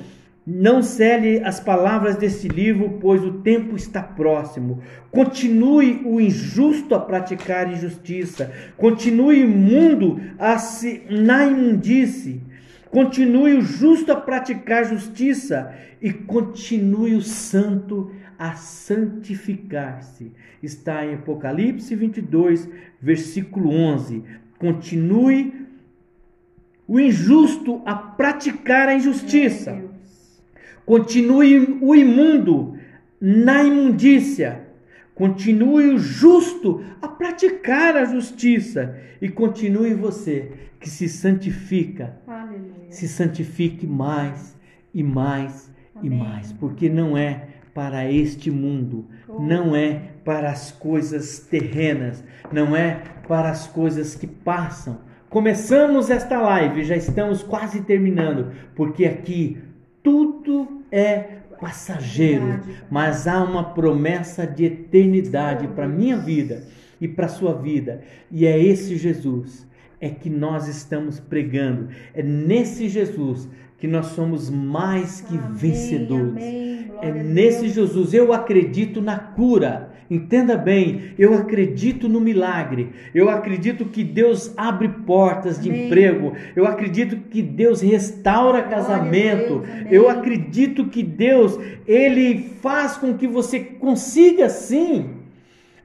Não 0.44 0.82
cele 0.82 1.40
as 1.44 1.60
palavras 1.60 2.16
desse 2.16 2.48
livro, 2.48 2.98
pois 3.00 3.22
o 3.22 3.34
tempo 3.34 3.76
está 3.76 4.02
próximo. 4.02 4.80
Continue 5.12 6.02
o 6.04 6.20
injusto 6.20 6.96
a 6.96 6.98
praticar 6.98 7.72
injustiça. 7.72 8.50
Continue 8.76 9.44
o 9.44 9.46
imundo 9.46 10.20
a 10.40 10.58
se 10.58 11.04
na 11.08 11.46
imundície. 11.46 12.50
Continue 12.92 13.54
o 13.54 13.62
justo 13.62 14.12
a 14.12 14.16
praticar 14.16 14.84
justiça 14.84 15.74
e 15.98 16.12
continue 16.12 17.14
o 17.14 17.22
santo 17.22 18.12
a 18.38 18.52
santificar-se. 18.52 20.30
Está 20.62 21.02
em 21.06 21.14
Apocalipse 21.14 21.96
22, 21.96 22.68
versículo 23.00 23.70
11. 23.70 24.22
Continue 24.58 25.54
o 26.86 27.00
injusto 27.00 27.80
a 27.86 27.94
praticar 27.94 28.90
a 28.90 28.94
injustiça. 28.94 29.82
Continue 30.84 31.78
o 31.80 31.94
imundo 31.94 32.76
na 33.18 33.64
imundícia. 33.64 34.66
Continue 35.14 35.94
o 35.94 35.98
justo 35.98 36.84
a 37.00 37.08
praticar 37.08 37.96
a 37.96 38.04
justiça. 38.04 38.94
E 39.18 39.30
continue 39.30 39.94
você 39.94 40.52
que 40.78 40.90
se 40.90 41.08
santifica. 41.08 42.20
Se 42.92 43.08
santifique 43.08 43.86
mais 43.86 44.56
e 44.92 45.02
mais 45.02 45.70
Amém. 45.96 46.12
e 46.12 46.22
mais. 46.22 46.52
Porque 46.52 46.88
não 46.88 47.16
é 47.16 47.48
para 47.74 48.10
este 48.10 48.50
mundo, 48.50 49.06
não 49.40 49.74
é 49.74 50.10
para 50.24 50.50
as 50.50 50.70
coisas 50.70 51.38
terrenas, 51.38 52.22
não 52.52 52.76
é 52.76 53.02
para 53.26 53.50
as 53.50 53.66
coisas 53.66 54.14
que 54.14 54.26
passam. 54.26 54.98
Começamos 55.30 56.10
esta 56.10 56.38
live, 56.38 56.84
já 56.84 56.94
estamos 56.94 57.42
quase 57.42 57.80
terminando, 57.80 58.52
porque 58.74 59.06
aqui 59.06 59.56
tudo 60.02 60.82
é 60.92 61.38
passageiro, 61.58 62.60
mas 62.90 63.26
há 63.26 63.42
uma 63.42 63.72
promessa 63.72 64.46
de 64.46 64.66
eternidade 64.66 65.66
para 65.68 65.88
minha 65.88 66.18
vida 66.18 66.64
e 67.00 67.08
para 67.08 67.28
sua 67.28 67.54
vida, 67.54 68.02
e 68.30 68.46
é 68.46 68.62
esse 68.62 68.96
Jesus 68.96 69.66
é 70.02 70.08
que 70.10 70.28
nós 70.28 70.66
estamos 70.66 71.20
pregando. 71.20 71.88
É 72.12 72.24
nesse 72.24 72.88
Jesus 72.88 73.48
que 73.78 73.86
nós 73.86 74.06
somos 74.06 74.50
mais 74.50 75.20
que 75.20 75.38
amém, 75.38 75.52
vencedores. 75.52 76.42
Amém, 76.42 76.92
é 77.00 77.12
nesse 77.12 77.68
Jesus. 77.68 78.12
Eu 78.12 78.32
acredito 78.32 79.00
na 79.00 79.16
cura. 79.16 79.92
Entenda 80.10 80.58
bem, 80.58 81.14
eu 81.16 81.34
acredito 81.34 82.08
no 82.08 82.20
milagre. 82.20 82.90
Eu 83.14 83.30
acredito 83.30 83.86
que 83.86 84.02
Deus 84.02 84.52
abre 84.56 84.88
portas 84.88 85.58
de 85.58 85.70
amém. 85.70 85.86
emprego. 85.86 86.32
Eu 86.54 86.66
acredito 86.66 87.16
que 87.30 87.40
Deus 87.40 87.80
restaura 87.80 88.62
casamento. 88.64 89.60
Deus, 89.60 89.92
eu 89.92 90.08
acredito 90.10 90.86
que 90.88 91.02
Deus 91.02 91.58
ele 91.86 92.50
faz 92.60 92.96
com 92.96 93.14
que 93.14 93.26
você 93.26 93.60
consiga 93.60 94.48
sim 94.48 95.21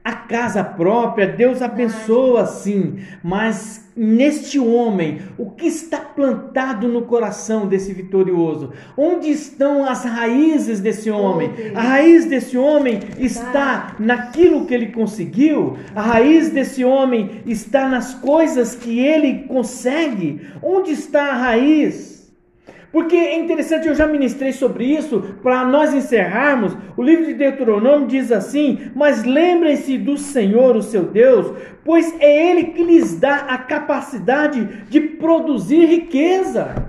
a 0.08 0.12
casa 0.12 0.64
própria, 0.64 1.26
Deus 1.26 1.60
abençoa 1.60 2.46
sim, 2.46 2.96
mas 3.22 3.90
neste 3.94 4.58
homem, 4.58 5.20
o 5.36 5.50
que 5.50 5.66
está 5.66 5.98
plantado 5.98 6.88
no 6.88 7.02
coração 7.02 7.66
desse 7.66 7.92
vitorioso? 7.92 8.72
Onde 8.96 9.28
estão 9.28 9.84
as 9.84 10.04
raízes 10.04 10.80
desse 10.80 11.10
homem? 11.10 11.50
A 11.74 11.82
raiz 11.82 12.24
desse 12.24 12.56
homem 12.56 13.00
está 13.18 13.96
naquilo 13.98 14.64
que 14.64 14.72
ele 14.72 14.92
conseguiu, 14.92 15.76
a 15.94 16.00
raiz 16.00 16.48
desse 16.48 16.82
homem 16.82 17.42
está 17.44 17.86
nas 17.86 18.14
coisas 18.14 18.74
que 18.74 18.98
ele 18.98 19.44
consegue. 19.46 20.40
Onde 20.62 20.92
está 20.92 21.32
a 21.32 21.36
raiz? 21.36 22.17
Porque 22.90 23.16
é 23.16 23.38
interessante, 23.38 23.86
eu 23.86 23.94
já 23.94 24.06
ministrei 24.06 24.52
sobre 24.52 24.84
isso, 24.84 25.20
para 25.42 25.64
nós 25.64 25.92
encerrarmos. 25.92 26.74
O 26.96 27.02
livro 27.02 27.26
de 27.26 27.34
Deuteronômio 27.34 28.08
diz 28.08 28.32
assim: 28.32 28.90
Mas 28.94 29.24
lembrem-se 29.24 29.98
do 29.98 30.16
Senhor, 30.16 30.74
o 30.74 30.82
seu 30.82 31.04
Deus, 31.04 31.54
pois 31.84 32.18
é 32.18 32.50
Ele 32.50 32.64
que 32.64 32.82
lhes 32.82 33.20
dá 33.20 33.36
a 33.36 33.58
capacidade 33.58 34.86
de 34.88 35.00
produzir 35.00 35.84
riqueza. 35.84 36.86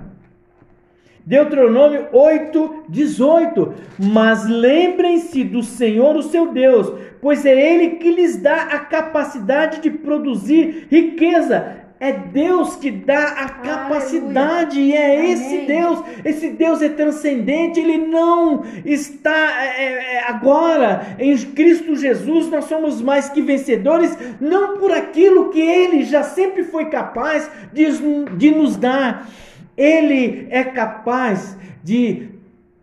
Deuteronômio 1.24 2.08
8, 2.12 2.84
18. 2.88 3.74
Mas 3.98 4.48
lembrem-se 4.48 5.44
do 5.44 5.62
Senhor, 5.62 6.16
o 6.16 6.22
seu 6.22 6.50
Deus, 6.50 6.90
pois 7.20 7.44
é 7.44 7.74
Ele 7.74 7.96
que 7.96 8.10
lhes 8.10 8.38
dá 8.38 8.62
a 8.62 8.78
capacidade 8.78 9.82
de 9.82 9.90
produzir 9.90 10.86
riqueza 10.90 11.89
é 12.00 12.14
Deus 12.14 12.76
que 12.76 12.90
dá 12.90 13.24
a 13.28 13.48
capacidade, 13.50 14.80
e 14.80 14.96
é 14.96 15.18
Amém. 15.18 15.32
esse 15.32 15.66
Deus, 15.66 16.02
esse 16.24 16.48
Deus 16.48 16.80
é 16.80 16.88
transcendente, 16.88 17.78
ele 17.78 17.98
não 17.98 18.64
está 18.86 19.62
é, 19.62 19.66
é, 19.66 20.14
é, 20.14 20.24
agora 20.26 21.14
em 21.18 21.36
Cristo 21.36 21.94
Jesus, 21.94 22.48
nós 22.48 22.64
somos 22.64 23.02
mais 23.02 23.28
que 23.28 23.42
vencedores, 23.42 24.16
não 24.40 24.78
por 24.78 24.90
aquilo 24.90 25.50
que 25.50 25.60
ele 25.60 26.02
já 26.04 26.22
sempre 26.22 26.64
foi 26.64 26.86
capaz 26.86 27.50
de, 27.70 27.86
de 28.34 28.50
nos 28.50 28.76
dar, 28.76 29.28
ele 29.76 30.46
é 30.48 30.64
capaz 30.64 31.54
de 31.84 32.30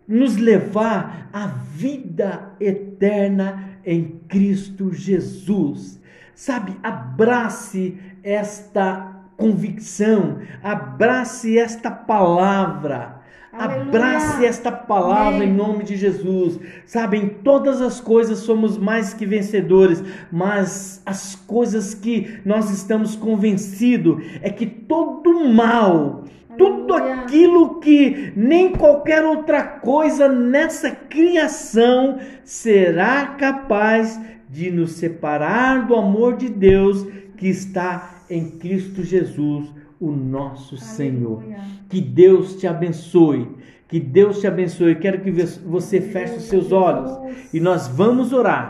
nos 0.06 0.36
levar 0.36 1.28
à 1.32 1.48
vida 1.74 2.52
eterna 2.60 3.68
em 3.84 4.20
Cristo 4.28 4.92
Jesus. 4.92 5.98
Sabe, 6.36 6.76
abrace 6.84 7.96
esta 8.28 9.22
convicção, 9.38 10.38
abrace 10.62 11.58
esta 11.58 11.90
palavra. 11.90 13.16
Aleluia. 13.50 13.88
Abrace 13.88 14.44
esta 14.44 14.70
palavra 14.70 15.36
Amém. 15.36 15.48
em 15.48 15.54
nome 15.54 15.82
de 15.82 15.96
Jesus. 15.96 16.60
Sabe, 16.84 17.16
em 17.16 17.28
todas 17.28 17.80
as 17.80 18.00
coisas 18.00 18.40
somos 18.40 18.76
mais 18.76 19.14
que 19.14 19.24
vencedores, 19.24 20.02
mas 20.30 21.02
as 21.06 21.34
coisas 21.34 21.94
que 21.94 22.40
nós 22.44 22.70
estamos 22.70 23.16
convencidos 23.16 24.22
é 24.42 24.50
que 24.50 24.66
todo 24.66 25.48
mal, 25.48 26.24
tudo 26.58 26.92
aquilo 26.92 27.80
que 27.80 28.32
nem 28.36 28.72
qualquer 28.72 29.24
outra 29.24 29.62
coisa 29.62 30.28
nessa 30.28 30.90
criação 30.90 32.18
será 32.44 33.28
capaz 33.38 34.20
de 34.48 34.70
nos 34.70 34.92
separar 34.92 35.86
do 35.86 35.96
amor 35.96 36.36
de 36.36 36.48
Deus 36.48 37.06
que 37.36 37.48
está 37.48 38.17
em 38.30 38.50
Cristo 38.50 39.02
Jesus, 39.02 39.72
o 40.00 40.10
nosso 40.10 40.74
Aleluia. 40.74 40.94
Senhor. 40.94 41.42
Que 41.88 42.00
Deus 42.00 42.56
te 42.56 42.66
abençoe. 42.66 43.48
Que 43.88 43.98
Deus 43.98 44.40
te 44.40 44.46
abençoe. 44.46 44.96
Quero 44.96 45.20
que 45.20 45.30
você 45.30 46.00
feche 46.00 46.36
os 46.36 46.44
seus 46.44 46.72
olhos 46.72 47.10
e 47.52 47.58
nós 47.58 47.88
vamos 47.88 48.32
orar. 48.32 48.66